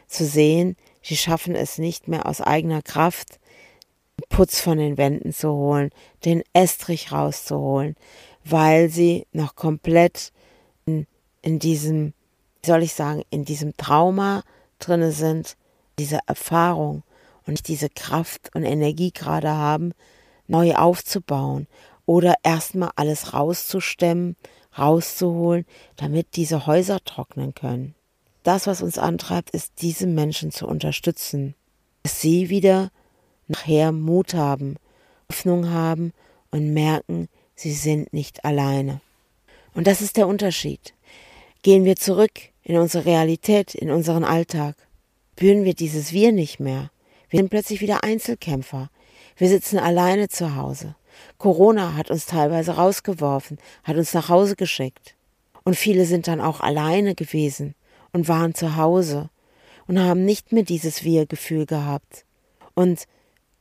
zu 0.07 0.25
sehen, 0.25 0.75
sie 1.01 1.15
schaffen 1.15 1.55
es 1.55 1.77
nicht 1.77 2.09
mehr 2.09 2.25
aus 2.25 2.41
eigener 2.41 2.81
Kraft, 2.81 3.39
Putz 4.29 4.59
von 4.59 4.77
den 4.77 4.97
Wänden 4.97 5.33
zu 5.33 5.49
holen, 5.49 5.91
den 6.25 6.43
Estrich 6.53 7.11
rauszuholen, 7.11 7.95
weil 8.43 8.89
sie 8.89 9.27
noch 9.31 9.55
komplett 9.55 10.31
in, 10.85 11.07
in 11.41 11.59
diesem, 11.59 12.13
wie 12.63 12.67
soll 12.67 12.83
ich 12.83 12.93
sagen, 12.93 13.23
in 13.29 13.45
diesem 13.45 13.75
Trauma 13.77 14.43
drinne 14.79 15.11
sind, 15.11 15.55
diese 15.99 16.19
Erfahrung 16.27 17.03
und 17.45 17.53
nicht 17.53 17.67
diese 17.67 17.89
Kraft 17.89 18.53
und 18.55 18.63
Energie 18.63 19.11
gerade 19.11 19.49
haben, 19.51 19.93
neu 20.47 20.75
aufzubauen 20.75 21.67
oder 22.05 22.35
erstmal 22.43 22.91
alles 22.95 23.33
rauszustemmen, 23.33 24.35
rauszuholen, 24.77 25.65
damit 25.95 26.35
diese 26.35 26.65
Häuser 26.67 27.03
trocknen 27.03 27.53
können. 27.53 27.95
Das, 28.43 28.67
was 28.67 28.81
uns 28.81 28.97
antreibt, 28.97 29.49
ist, 29.49 29.81
diese 29.81 30.07
Menschen 30.07 30.51
zu 30.51 30.67
unterstützen 30.67 31.55
dass 32.07 32.21
sie 32.21 32.49
wieder 32.49 32.89
nachher 33.49 33.91
Mut 33.91 34.33
haben, 34.33 34.75
Hoffnung 35.29 35.69
haben 35.69 36.13
und 36.51 36.73
merken, 36.73 37.27
sie 37.55 37.73
sind 37.73 38.13
nicht 38.13 38.45
alleine. 38.45 39.01
Und 39.73 39.87
das 39.87 40.01
ist 40.01 40.17
der 40.17 40.27
Unterschied. 40.27 40.93
Gehen 41.61 41.85
wir 41.85 41.95
zurück 41.95 42.31
in 42.63 42.77
unsere 42.77 43.05
Realität, 43.05 43.75
in 43.75 43.91
unseren 43.91 44.23
Alltag, 44.23 44.75
spüren 45.37 45.65
wir 45.65 45.75
dieses 45.75 46.13
Wir 46.13 46.31
nicht 46.31 46.59
mehr. 46.59 46.89
Wir 47.29 47.39
sind 47.39 47.49
plötzlich 47.49 47.79
wieder 47.79 48.03
Einzelkämpfer. 48.03 48.89
Wir 49.35 49.49
sitzen 49.49 49.77
alleine 49.77 50.29
zu 50.29 50.55
Hause. 50.55 50.95
Corona 51.37 51.93
hat 51.93 52.09
uns 52.09 52.25
teilweise 52.25 52.71
rausgeworfen, 52.71 53.59
hat 53.83 53.97
uns 53.97 54.15
nach 54.15 54.29
Hause 54.29 54.55
geschickt. 54.55 55.13
Und 55.63 55.75
viele 55.75 56.05
sind 56.05 56.27
dann 56.27 56.41
auch 56.41 56.59
alleine 56.59 57.13
gewesen 57.13 57.75
und 58.13 58.27
waren 58.27 58.55
zu 58.55 58.77
Hause 58.77 59.29
und 59.85 59.99
haben 59.99 60.25
nicht 60.25 60.51
mehr 60.51 60.63
dieses 60.63 61.03
Wir-Gefühl 61.03 61.67
gehabt. 61.67 62.25
Und 62.73 63.03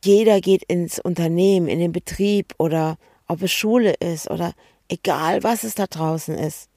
jeder 0.07 0.39
geht 0.39 0.63
ins 0.63 0.99
Unternehmen, 0.99 1.67
in 1.67 1.79
den 1.79 1.91
Betrieb 1.91 2.55
oder 2.57 2.97
ob 3.27 3.41
es 3.41 3.51
Schule 3.51 3.93
ist 3.93 4.31
oder 4.31 4.53
egal 4.87 5.43
was 5.43 5.63
es 5.63 5.75
da 5.75 5.85
draußen 5.85 6.35
ist. 6.35 6.69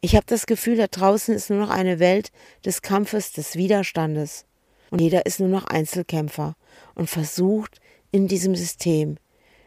Ich 0.00 0.14
habe 0.14 0.26
das 0.26 0.46
Gefühl, 0.46 0.76
da 0.76 0.86
draußen 0.86 1.34
ist 1.34 1.50
nur 1.50 1.58
noch 1.58 1.70
eine 1.70 1.98
Welt 1.98 2.30
des 2.64 2.82
Kampfes, 2.82 3.32
des 3.32 3.56
Widerstandes. 3.56 4.44
Und 4.90 5.00
jeder 5.00 5.26
ist 5.26 5.40
nur 5.40 5.48
noch 5.48 5.64
Einzelkämpfer 5.64 6.54
und 6.94 7.10
versucht 7.10 7.80
in 8.12 8.28
diesem 8.28 8.54
System 8.54 9.16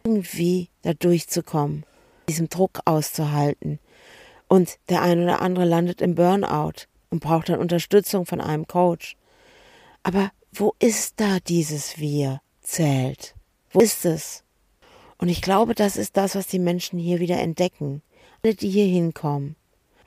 irgendwie 0.05 0.69
da 0.81 0.93
durchzukommen, 0.93 1.85
diesem 2.29 2.47
Druck 2.47 2.79
auszuhalten. 2.85 3.79
Und 4.47 4.79
der 4.87 5.01
eine 5.01 5.23
oder 5.23 5.41
andere 5.41 5.65
landet 5.65 6.01
im 6.01 6.15
Burnout 6.15 6.87
und 7.09 7.19
braucht 7.19 7.49
dann 7.49 7.59
Unterstützung 7.59 8.25
von 8.25 8.39
einem 8.39 8.65
Coach. 8.65 9.17
Aber 10.03 10.31
wo 10.53 10.73
ist 10.79 11.19
da 11.19 11.39
dieses 11.39 11.99
Wir 11.99 12.39
zählt? 12.69 13.35
Wo 13.71 13.79
ist 13.79 14.05
es? 14.05 14.43
Und 15.17 15.29
ich 15.29 15.41
glaube, 15.41 15.75
das 15.75 15.97
ist 15.97 16.17
das, 16.17 16.35
was 16.35 16.47
die 16.47 16.59
Menschen 16.59 16.97
hier 16.97 17.19
wieder 17.19 17.39
entdecken. 17.39 18.01
Alle, 18.41 18.55
die 18.55 18.69
hier 18.69 18.85
hinkommen. 18.85 19.55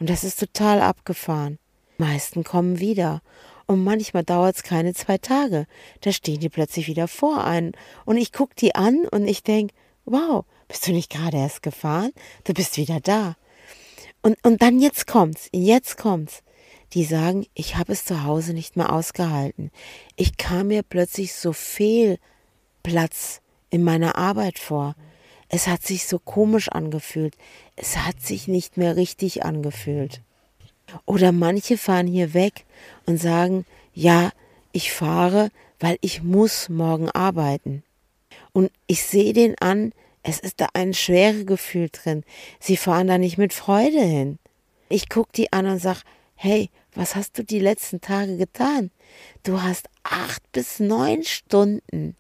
Und 0.01 0.09
das 0.09 0.25
ist 0.25 0.41
total 0.41 0.81
abgefahren. 0.81 1.59
Die 1.99 2.03
meisten 2.03 2.45
kommen 2.45 2.81
wieder. 2.81 3.21
Und 3.67 3.85
manchmal 3.85 4.25
dauert 4.25 4.57
es 4.57 4.63
keine 4.63 4.95
zwei 4.95 5.19
Tage. 5.19 5.67
Da 6.01 6.13
stehen 6.13 6.41
die 6.41 6.49
plötzlich 6.49 6.89
wieder 6.89 7.09
vor 7.09 7.45
einem. 7.45 7.73
Und 8.05 8.17
ich 8.17 8.33
gucke 8.33 8.55
die 8.57 8.75
an 8.75 9.07
und 9.11 9.27
ich 9.29 9.43
denke, 9.43 9.75
wow, 10.05 10.45
bist 10.67 10.87
du 10.87 10.93
nicht 10.93 11.11
gerade 11.11 11.37
erst 11.37 11.63
gefahren? 11.63 12.13
Du 12.45 12.55
bist 12.55 12.77
wieder 12.77 13.01
da. 13.01 13.37
Und, 14.23 14.37
und 14.45 14.63
dann 14.63 14.81
jetzt 14.81 15.07
kommt's, 15.07 15.49
jetzt 15.53 15.99
kommt's. 15.99 16.43
Die 16.95 17.05
sagen, 17.05 17.47
ich 17.55 17.77
habe 17.77 17.93
es 17.93 18.05
zu 18.05 18.25
Hause 18.25 18.53
nicht 18.53 18.77
mehr 18.77 18.93
ausgehalten. 18.93 19.71
Ich 20.17 20.37
kam 20.37 20.69
mir 20.69 20.83
plötzlich 20.83 21.35
so 21.35 21.53
viel 21.53 22.19
Platz 22.83 23.41
in 23.71 23.83
meiner 23.83 24.17
Arbeit 24.17 24.59
vor. 24.59 24.95
Es 25.49 25.67
hat 25.67 25.83
sich 25.83 26.07
so 26.07 26.19
komisch 26.19 26.69
angefühlt. 26.69 27.37
Es 27.77 27.97
hat 27.99 28.21
sich 28.21 28.49
nicht 28.49 28.77
mehr 28.77 28.97
richtig 28.97 29.45
angefühlt. 29.45 30.23
Oder 31.05 31.33
manche 31.33 31.79
fahren 31.79 32.07
hier 32.07 32.35
weg 32.35 32.65
und 33.07 33.19
sagen, 33.19 33.65
ja, 33.95 34.31
ich 34.73 34.93
fahre, 34.93 35.51
weil 35.81 35.99
ich 36.01 36.23
muss 36.23 36.69
morgen 36.69 37.11
arbeiten. 37.11 37.83
Und 38.53 38.71
ich 38.87 39.05
sehe 39.05 39.33
den 39.33 39.59
an, 39.59 39.93
es 40.23 40.39
ist 40.39 40.61
da 40.61 40.69
ein 40.75 40.95
schweres 40.95 41.47
Gefühl 41.47 41.89
drin. 41.91 42.25
Sie 42.61 42.77
fahren 42.77 43.09
da 43.09 43.19
nicht 43.19 43.39
mit 43.39 43.53
Freude 43.53 44.01
hin. 44.01 44.39
Ich 44.89 45.09
gucke 45.09 45.33
die 45.35 45.53
an 45.53 45.67
und 45.67 45.79
sag, 45.79 46.03
hey, 46.35 46.71
was 46.95 47.15
hast 47.15 47.39
du 47.39 47.45
die 47.45 47.59
letzten 47.59 48.01
Tage 48.01 48.37
getan? 48.37 48.91
Du 49.43 49.63
hast 49.63 49.89
acht 50.03 50.43
bis 50.53 50.79
neun 50.81 51.25
Stunden 51.25 52.17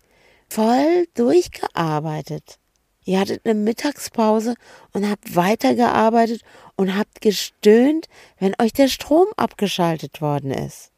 voll 0.55 1.07
durchgearbeitet. 1.15 2.59
Ihr 3.05 3.19
hattet 3.19 3.45
eine 3.45 3.55
Mittagspause 3.55 4.55
und 4.93 5.09
habt 5.09 5.35
weitergearbeitet 5.35 6.43
und 6.77 6.97
habt 6.97 7.21
gestöhnt, 7.21 8.07
wenn 8.39 8.55
euch 8.61 8.73
der 8.73 8.89
Strom 8.89 9.27
abgeschaltet 9.37 10.21
worden 10.21 10.53
ist. 10.53 10.93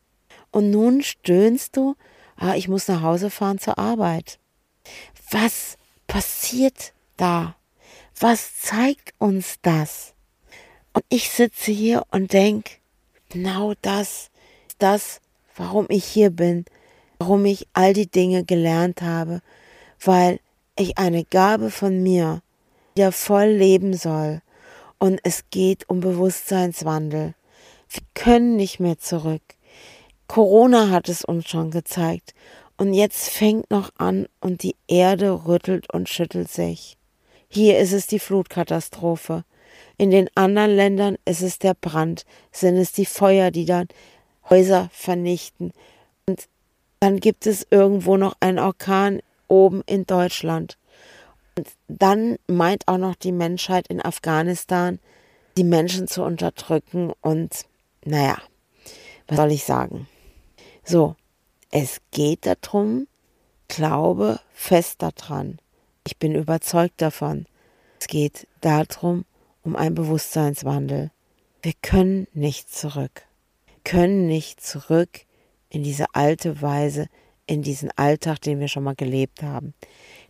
Und 0.51 0.71
nun 0.71 1.03
stöhnst 1.03 1.77
du, 1.77 1.95
ah, 2.37 2.55
ich 2.55 2.69
muss 2.69 2.89
nach 2.89 3.03
Hause 3.03 3.31
fahren 3.31 3.59
zur 3.59 3.79
Arbeit. 3.79 4.39
Was 5.31 5.77
passiert 6.07 6.93
da? 7.17 7.57
Was 8.19 8.61
zeigt 8.61 9.15
uns 9.19 9.57
das? 9.63 10.15
Und 10.93 11.05
ich 11.09 11.31
sitze 11.31 11.73
hier 11.73 12.05
und 12.11 12.33
denke, 12.33 12.75
genau 13.31 13.75
das 13.83 14.31
das, 14.79 15.21
warum 15.57 15.87
ich 15.89 16.05
hier 16.05 16.31
bin, 16.31 16.65
warum 17.19 17.45
ich 17.45 17.67
all 17.73 17.93
die 17.93 18.11
Dinge 18.11 18.45
gelernt 18.45 19.03
habe, 19.03 19.41
weil 20.03 20.41
ich 20.77 20.99
eine 20.99 21.25
Gabe 21.25 21.71
von 21.71 22.03
mir 22.03 22.43
wieder 22.95 23.13
voll 23.13 23.49
leben 23.49 23.95
soll. 23.95 24.41
Und 24.99 25.21
es 25.23 25.45
geht 25.51 25.89
um 25.89 26.01
Bewusstseinswandel. 26.01 27.35
Wir 27.89 28.03
können 28.15 28.57
nicht 28.57 28.81
mehr 28.81 28.99
zurück. 28.99 29.43
Corona 30.27 30.91
hat 30.91 31.09
es 31.09 31.25
uns 31.25 31.49
schon 31.49 31.71
gezeigt. 31.71 32.35
Und 32.77 32.93
jetzt 32.93 33.29
fängt 33.29 33.71
noch 33.71 33.91
an 33.99 34.27
und 34.41 34.63
die 34.63 34.75
Erde 34.89 35.47
rüttelt 35.47 35.93
und 35.93 36.09
schüttelt 36.09 36.51
sich. 36.51 36.97
Hier 37.49 37.79
ist 37.79 37.93
es 37.93 38.09
die 38.09 38.19
Flutkatastrophe. 38.19 39.45
In 39.97 40.11
den 40.11 40.29
anderen 40.35 40.75
Ländern 40.75 41.17
ist 41.25 41.43
es 41.43 41.61
der 41.61 41.75
Brand, 41.75 42.25
sind 42.51 42.77
es 42.77 42.91
die 42.91 43.07
Feuer, 43.07 43.53
die 43.53 43.65
dann 43.65 43.87
Häuser 44.51 44.89
vernichten. 44.93 45.73
Dann 47.05 47.21
gibt 47.21 47.47
es 47.47 47.67
irgendwo 47.69 48.17
noch 48.17 48.35
einen 48.41 48.59
Orkan 48.59 49.21
oben 49.47 49.83
in 49.85 50.07
Deutschland. 50.07 50.79
Und 51.55 51.69
dann 51.87 52.39
meint 52.47 52.89
auch 52.89 52.97
noch 52.97 53.15
die 53.15 53.31
Menschheit 53.31 53.89
in 53.89 54.03
Afghanistan, 54.03 54.99
die 55.59 55.65
Menschen 55.65 56.09
zu 56.09 56.23
unterdrücken 56.23 57.13
und 57.21 57.67
naja, 58.07 58.39
was 59.29 59.37
soll 59.37 59.53
ich 59.53 59.65
sagen? 59.65 60.09
So, 60.83 61.15
es 61.71 62.01
geht 62.11 62.47
darum, 62.47 63.07
glaube 63.69 64.41
fest 64.55 65.03
daran. 65.03 65.59
Ich 66.07 66.17
bin 66.17 66.35
überzeugt 66.35 67.03
davon. 67.03 67.45
Es 68.01 68.07
geht 68.07 68.47
darum, 68.63 69.27
um 69.63 69.77
einen 69.77 69.95
Bewusstseinswandel. 69.95 71.11
Wir 71.61 71.75
können 71.83 72.29
nicht 72.33 72.75
zurück. 72.75 73.27
können 73.85 74.27
nicht 74.27 74.63
zurück 74.63 75.27
in 75.75 75.83
diese 75.83 76.07
alte 76.15 76.63
Weise, 76.63 77.09
in 77.47 77.63
diesen 77.63 77.91
Alltag, 77.97 78.41
den 78.41 78.61
wir 78.61 78.69
schon 78.69 78.85
mal 78.85 78.95
gelebt 78.95 79.43
haben. 79.43 79.75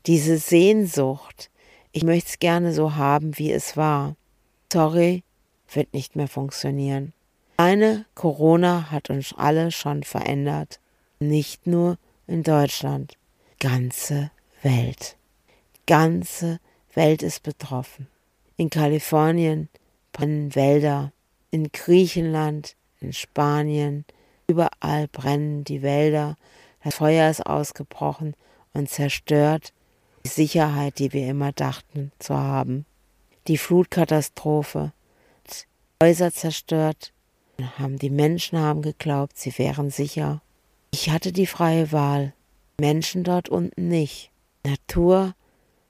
Diese 0.07 0.39
Sehnsucht, 0.39 1.51
ich 1.93 2.03
möchte 2.03 2.31
es 2.31 2.39
gerne 2.39 2.73
so 2.73 2.97
haben, 2.97 3.37
wie 3.39 3.53
es 3.53 3.77
war. 3.77 4.17
Sorry, 4.73 5.23
wird 5.73 5.93
nicht 5.93 6.17
mehr 6.17 6.29
funktionieren. 6.29 7.13
Eine 7.57 8.07
Corona 8.15 8.91
hat 8.91 9.11
uns 9.11 9.35
alle 9.37 9.71
schon 9.71 10.03
verändert. 10.03 10.81
Nicht 11.21 11.67
nur 11.67 11.99
in 12.27 12.43
Deutschland. 12.43 13.17
Ganze 13.61 14.31
Welt. 14.63 15.17
Ganze 15.87 16.59
Welt 16.95 17.23
ist 17.23 17.43
betroffen. 17.43 18.09
In 18.57 18.71
Kalifornien 18.71 19.69
brennen 20.13 20.55
Wälder. 20.55 21.13
In 21.51 21.71
Griechenland, 21.71 22.75
in 23.01 23.13
Spanien, 23.13 24.05
überall 24.47 25.09
brennen 25.09 25.65
die 25.65 25.83
Wälder 25.83 26.37
das 26.85 26.97
Feuer 26.97 27.31
ist 27.31 27.47
ausgebrochen 27.47 28.35
und 28.75 28.91
zerstört 28.91 29.73
die 30.25 30.29
Sicherheit, 30.29 30.99
die 30.99 31.15
wir 31.15 31.27
immer 31.29 31.51
dachten 31.51 32.13
zu 32.19 32.37
haben. 32.37 32.85
Die 33.49 33.57
Flutkatastrophe, 33.57 34.93
Häuser 36.03 36.33
zerstört, 36.33 37.13
haben 37.79 37.99
die 37.99 38.11
Menschen 38.11 38.59
haben 38.59 38.83
geglaubt, 38.83 39.39
sie 39.39 39.57
wären 39.59 39.91
sicher. 39.91 40.43
Ich 40.91 41.09
hatte 41.09 41.33
die 41.33 41.47
freie 41.47 41.91
Wahl, 41.91 42.35
Menschen 42.79 43.25
dort 43.25 43.49
unten 43.49 43.89
nicht. 43.89 44.31
Natur 44.63 45.35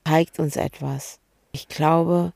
zeigt 0.05 0.39
uns 0.39 0.55
etwas. 0.55 1.19
Ich 1.51 1.67
glaube, 1.67 2.31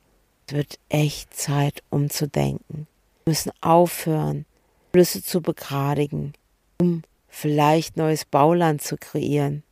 es 0.48 0.54
wird 0.54 0.80
echt 0.90 1.34
Zeit 1.34 1.84
umzudenken. 1.90 2.88
Wir 3.24 3.32
müssen 3.32 3.52
aufhören, 3.62 4.46
Flüsse 4.92 5.24
zu 5.24 5.42
begradigen, 5.42 6.34
um 6.82 7.04
vielleicht 7.28 7.98
neues 7.98 8.26
Bauland 8.26 8.82
zu 8.82 8.98
kreieren. 8.98 9.64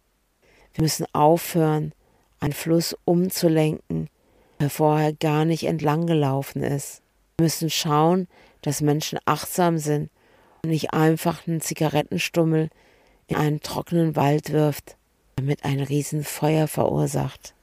Wir 0.73 0.83
müssen 0.83 1.07
aufhören, 1.13 1.93
einen 2.39 2.53
Fluss 2.53 2.95
umzulenken, 3.03 4.09
der 4.59 4.69
vorher 4.69 5.13
gar 5.13 5.43
nicht 5.45 5.63
entlang 5.63 6.05
gelaufen 6.05 6.61
ist. 6.61 7.01
Wir 7.37 7.45
müssen 7.45 7.69
schauen, 7.69 8.27
dass 8.61 8.81
Menschen 8.81 9.19
achtsam 9.25 9.79
sind 9.79 10.09
und 10.63 10.69
nicht 10.69 10.93
einfach 10.93 11.47
einen 11.47 11.61
Zigarettenstummel 11.61 12.69
in 13.27 13.35
einen 13.35 13.61
trockenen 13.61 14.15
Wald 14.15 14.51
wirft, 14.51 14.97
damit 15.35 15.63
ein 15.65 15.79
Riesenfeuer 15.79 16.67
verursacht. 16.67 17.53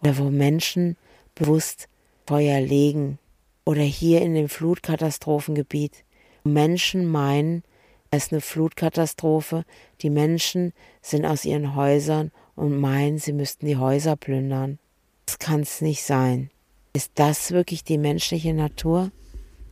Oder 0.00 0.18
wo 0.18 0.24
Menschen 0.24 0.96
bewusst 1.34 1.88
Feuer 2.26 2.60
legen. 2.60 3.18
Oder 3.64 3.82
hier 3.82 4.22
in 4.22 4.34
dem 4.34 4.48
Flutkatastrophengebiet, 4.48 6.04
Menschen 6.46 7.06
meinen, 7.06 7.62
Es 8.10 8.26
ist 8.26 8.32
eine 8.32 8.40
Flutkatastrophe. 8.40 9.64
Die 10.00 10.10
Menschen 10.10 10.72
sind 11.02 11.26
aus 11.26 11.44
ihren 11.44 11.74
Häusern 11.74 12.30
und 12.54 12.78
meinen, 12.78 13.18
sie 13.18 13.32
müssten 13.32 13.66
die 13.66 13.76
Häuser 13.76 14.16
plündern. 14.16 14.78
Das 15.26 15.38
kann 15.38 15.60
es 15.60 15.80
nicht 15.80 16.02
sein. 16.04 16.50
Ist 16.92 17.12
das 17.16 17.50
wirklich 17.50 17.84
die 17.84 17.98
menschliche 17.98 18.54
Natur? 18.54 19.10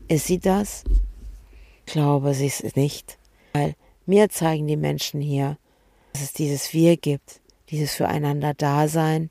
Ist 0.08 0.26
sie 0.26 0.38
das? 0.38 0.84
Ich 1.87 1.92
glaube, 1.92 2.34
sie 2.34 2.46
ist 2.46 2.62
es 2.62 2.76
nicht. 2.76 3.18
Weil 3.52 3.74
mir 4.04 4.28
zeigen 4.28 4.66
die 4.66 4.76
Menschen 4.76 5.20
hier, 5.20 5.56
dass 6.12 6.22
es 6.22 6.32
dieses 6.32 6.74
Wir 6.74 6.96
gibt, 6.96 7.40
dieses 7.70 7.94
Füreinander-Dasein 7.94 9.30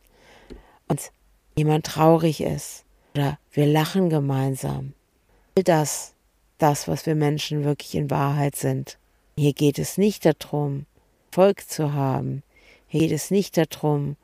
und 0.87 1.11
jemand 1.55 1.85
traurig 1.85 2.41
ist 2.41 2.85
oder 3.13 3.37
wir 3.51 3.67
lachen 3.67 4.09
gemeinsam. 4.09 4.93
All 5.55 5.63
das, 5.63 6.12
das, 6.57 6.87
was 6.87 7.05
wir 7.05 7.15
Menschen 7.15 7.63
wirklich 7.63 7.95
in 7.95 8.09
Wahrheit 8.09 8.55
sind. 8.55 8.97
Hier 9.35 9.53
geht 9.53 9.79
es 9.79 9.97
nicht 9.97 10.25
darum, 10.25 10.85
Volk 11.31 11.69
zu 11.69 11.93
haben. 11.93 12.43
Hier 12.87 13.01
geht 13.01 13.11
es 13.11 13.31
nicht 13.31 13.57
darum, 13.57 14.15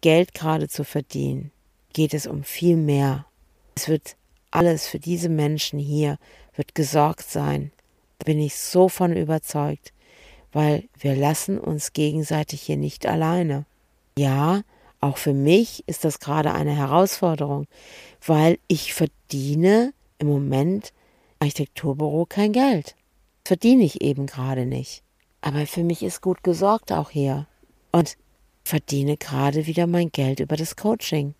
Geld 0.00 0.34
gerade 0.34 0.68
zu 0.68 0.84
verdienen. 0.84 1.50
Hier 1.88 2.06
geht 2.06 2.14
es 2.14 2.26
um 2.26 2.44
viel 2.44 2.76
mehr. 2.76 3.26
Es 3.74 3.88
wird 3.88 4.16
alles 4.50 4.86
für 4.86 4.98
diese 4.98 5.28
Menschen 5.28 5.78
hier 5.78 6.18
wird 6.54 6.74
gesorgt 6.74 7.28
sein. 7.28 7.72
Da 8.18 8.24
bin 8.24 8.38
ich 8.38 8.56
so 8.56 8.88
von 8.88 9.16
überzeugt, 9.16 9.92
weil 10.52 10.84
wir 10.98 11.16
lassen 11.16 11.58
uns 11.58 11.92
gegenseitig 11.92 12.62
hier 12.62 12.76
nicht 12.76 13.06
alleine. 13.06 13.64
Ja, 14.16 14.62
auch 15.00 15.16
für 15.16 15.32
mich 15.32 15.82
ist 15.88 16.04
das 16.04 16.20
gerade 16.20 16.52
eine 16.52 16.76
Herausforderung, 16.76 17.66
weil 18.24 18.58
ich 18.68 18.94
verdiene 18.94 19.92
im 20.18 20.28
Moment 20.28 20.92
Architekturbüro 21.42 22.24
kein 22.24 22.52
Geld. 22.52 22.94
Verdiene 23.44 23.82
ich 23.82 24.00
eben 24.00 24.26
gerade 24.26 24.64
nicht. 24.64 25.02
Aber 25.40 25.66
für 25.66 25.82
mich 25.82 26.04
ist 26.04 26.20
gut 26.20 26.44
gesorgt 26.44 26.92
auch 26.92 27.10
hier. 27.10 27.48
Und 27.90 28.16
verdiene 28.62 29.16
gerade 29.16 29.66
wieder 29.66 29.88
mein 29.88 30.12
Geld 30.12 30.38
über 30.38 30.56
das 30.56 30.76
Coaching. 30.76 31.34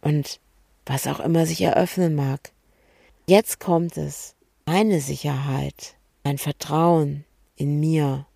Und 0.00 0.40
was 0.86 1.06
auch 1.06 1.20
immer 1.20 1.46
sich 1.46 1.60
eröffnen 1.60 2.16
mag. 2.16 2.50
Jetzt 3.28 3.60
kommt 3.60 3.96
es. 3.96 4.34
Meine 4.66 5.00
Sicherheit, 5.00 5.94
mein 6.24 6.38
Vertrauen 6.38 7.24
in 7.54 7.78
mir, 7.78 8.26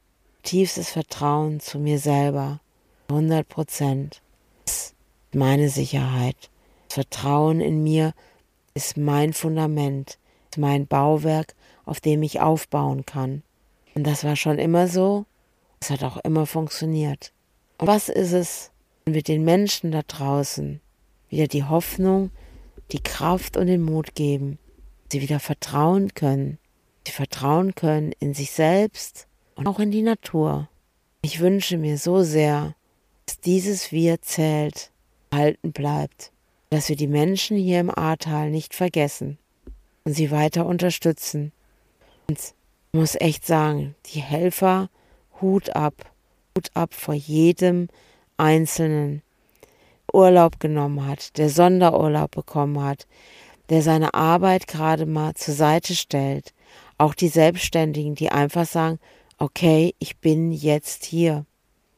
tiefstes 0.44 0.90
Vertrauen 0.90 1.58
zu 1.58 1.80
mir 1.80 1.98
selber, 1.98 2.60
100 3.08 3.48
Prozent, 3.48 4.22
ist 4.66 4.94
meine 5.32 5.68
Sicherheit. 5.68 6.36
Das 6.86 6.94
Vertrauen 6.94 7.60
in 7.60 7.82
mir 7.82 8.14
ist 8.74 8.96
mein 8.96 9.32
Fundament, 9.32 10.16
mein 10.58 10.86
Bauwerk, 10.86 11.54
auf 11.84 12.00
dem 12.00 12.22
ich 12.22 12.40
aufbauen 12.40 13.06
kann. 13.06 13.42
Und 13.94 14.06
das 14.06 14.24
war 14.24 14.36
schon 14.36 14.58
immer 14.58 14.88
so. 14.88 15.24
Es 15.80 15.90
hat 15.90 16.02
auch 16.02 16.18
immer 16.18 16.46
funktioniert. 16.46 17.32
Und 17.78 17.86
was 17.86 18.08
ist 18.08 18.32
es, 18.32 18.70
wenn 19.04 19.14
wir 19.14 19.22
den 19.22 19.44
Menschen 19.44 19.90
da 19.92 20.02
draußen 20.06 20.80
wieder 21.28 21.46
die 21.46 21.64
Hoffnung, 21.64 22.30
die 22.92 23.02
Kraft 23.02 23.56
und 23.56 23.66
den 23.66 23.82
Mut 23.82 24.14
geben, 24.14 24.58
sie 25.10 25.20
wieder 25.20 25.40
vertrauen 25.40 26.14
können, 26.14 26.58
sie 27.06 27.12
vertrauen 27.12 27.74
können 27.74 28.12
in 28.18 28.34
sich 28.34 28.50
selbst 28.50 29.26
und 29.54 29.66
auch 29.66 29.78
in 29.78 29.90
die 29.90 30.02
Natur. 30.02 30.68
Ich 31.22 31.40
wünsche 31.40 31.78
mir 31.78 31.98
so 31.98 32.22
sehr, 32.22 32.74
dass 33.26 33.40
dieses 33.40 33.92
Wir 33.92 34.20
zählt, 34.22 34.90
halten 35.32 35.72
bleibt, 35.72 36.32
dass 36.70 36.88
wir 36.88 36.96
die 36.96 37.08
Menschen 37.08 37.56
hier 37.56 37.80
im 37.80 37.90
Ahrtal 37.90 38.50
nicht 38.50 38.74
vergessen 38.74 39.38
und 40.08 40.14
sie 40.14 40.30
weiter 40.30 40.64
unterstützen. 40.64 41.52
Und 42.28 42.38
ich 42.38 42.98
muss 42.98 43.14
echt 43.14 43.44
sagen, 43.44 43.94
die 44.06 44.20
Helfer, 44.20 44.88
Hut 45.42 45.76
ab, 45.76 45.92
Hut 46.56 46.70
ab 46.72 46.94
vor 46.94 47.12
jedem 47.12 47.88
Einzelnen, 48.38 49.20
Urlaub 50.10 50.60
genommen 50.60 51.06
hat, 51.06 51.36
der 51.36 51.50
Sonderurlaub 51.50 52.30
bekommen 52.30 52.82
hat, 52.82 53.06
der 53.68 53.82
seine 53.82 54.14
Arbeit 54.14 54.66
gerade 54.66 55.04
mal 55.04 55.34
zur 55.34 55.52
Seite 55.52 55.94
stellt. 55.94 56.54
Auch 56.96 57.14
die 57.14 57.28
Selbstständigen, 57.28 58.14
die 58.14 58.30
einfach 58.30 58.64
sagen, 58.64 58.98
okay, 59.36 59.94
ich 59.98 60.16
bin 60.16 60.52
jetzt 60.52 61.04
hier. 61.04 61.44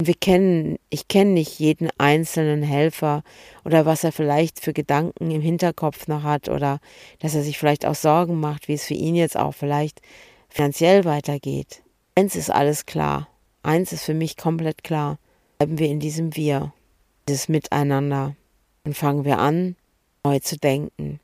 Wir 0.03 0.15
kennen, 0.15 0.79
ich 0.89 1.09
kenne 1.09 1.33
nicht 1.33 1.59
jeden 1.59 1.91
einzelnen 1.99 2.63
Helfer 2.63 3.23
oder 3.67 3.85
was 3.85 4.03
er 4.03 4.13
vielleicht 4.13 4.59
für 4.59 4.73
Gedanken 4.73 5.31
im 5.31 5.43
Hinterkopf 5.43 6.09
noch 6.09 6.23
hat 6.23 6.49
oder 6.49 6.81
dass 7.19 7.35
er 7.35 7.43
sich 7.43 7.59
vielleicht 7.59 7.85
auch 7.85 7.95
Sorgen 7.95 8.41
macht, 8.41 8.67
wie 8.67 8.73
es 8.73 8.87
für 8.87 8.95
ihn 8.95 9.15
jetzt 9.15 9.37
auch 9.37 9.53
vielleicht 9.53 10.01
finanziell 10.49 11.05
weitergeht. 11.05 11.83
Eins 12.15 12.35
ist 12.35 12.51
alles 12.51 12.87
klar. 12.87 13.29
Eins 13.63 13.93
ist 13.93 14.05
für 14.05 14.15
mich 14.15 14.39
komplett 14.39 14.85
klar. 14.85 15.19
Bleiben 15.59 15.79
wir 15.79 15.89
in 15.89 16.01
diesem 16.01 16.35
Wir, 16.35 16.73
dieses 17.29 17.51
Miteinander 17.51 18.35
und 18.85 18.97
fangen 18.97 19.27
wir 19.27 19.39
an, 19.39 19.77
neu 20.25 20.39
zu 20.39 20.57
denken, 20.57 21.21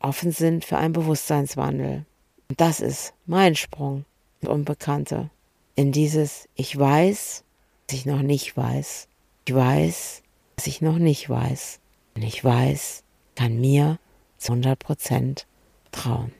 offen 0.00 0.32
sind 0.32 0.64
für 0.64 0.78
einen 0.78 0.92
Bewusstseinswandel. 0.92 2.04
Und 2.48 2.60
das 2.60 2.80
ist 2.80 3.14
mein 3.24 3.54
Sprung 3.54 4.04
ins 4.40 4.50
Unbekannte, 4.50 5.30
in 5.76 5.92
dieses 5.92 6.48
Ich 6.56 6.76
weiß, 6.76 7.44
was 7.88 7.96
ich 7.96 8.06
noch 8.06 8.22
nicht 8.22 8.56
weiß. 8.56 9.08
Ich 9.46 9.54
weiß, 9.54 10.22
was 10.56 10.66
ich 10.66 10.80
noch 10.80 10.98
nicht 10.98 11.28
weiß. 11.28 11.80
Und 12.14 12.22
ich 12.22 12.42
weiß, 12.44 13.04
kann 13.34 13.60
mir 13.60 13.98
zu 14.38 14.52
100 14.52 14.78
Prozent 14.78 15.46
trauen. 15.92 16.32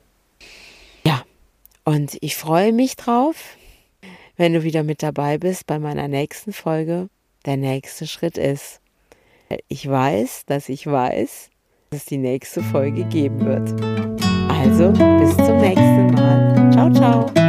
Ja, 1.05 1.23
und 1.85 2.17
ich 2.21 2.37
freue 2.37 2.73
mich 2.73 2.97
drauf, 2.97 3.57
wenn 4.37 4.53
du 4.53 4.63
wieder 4.63 4.83
mit 4.83 5.03
dabei 5.03 5.39
bist 5.39 5.67
bei 5.67 5.79
meiner 5.79 6.09
nächsten 6.09 6.53
Folge. 6.53 7.09
Der 7.45 7.57
nächste 7.57 8.07
Schritt 8.07 8.39
ist, 8.39 8.81
ich 9.69 9.89
weiß, 9.89 10.47
dass 10.47 10.69
ich 10.69 10.87
weiß, 10.87 11.51
dass 11.91 12.01
es 12.01 12.07
die 12.07 12.19
nächste 12.19 12.63
Folge 12.63 13.05
geben 13.05 13.41
wird. 13.41 13.71
Also, 14.51 14.91
bis 14.91 15.37
zum 15.37 15.59
nächsten 15.59 16.13
Mal. 16.13 16.73
Ciao, 16.73 16.93
ciao. 16.93 17.46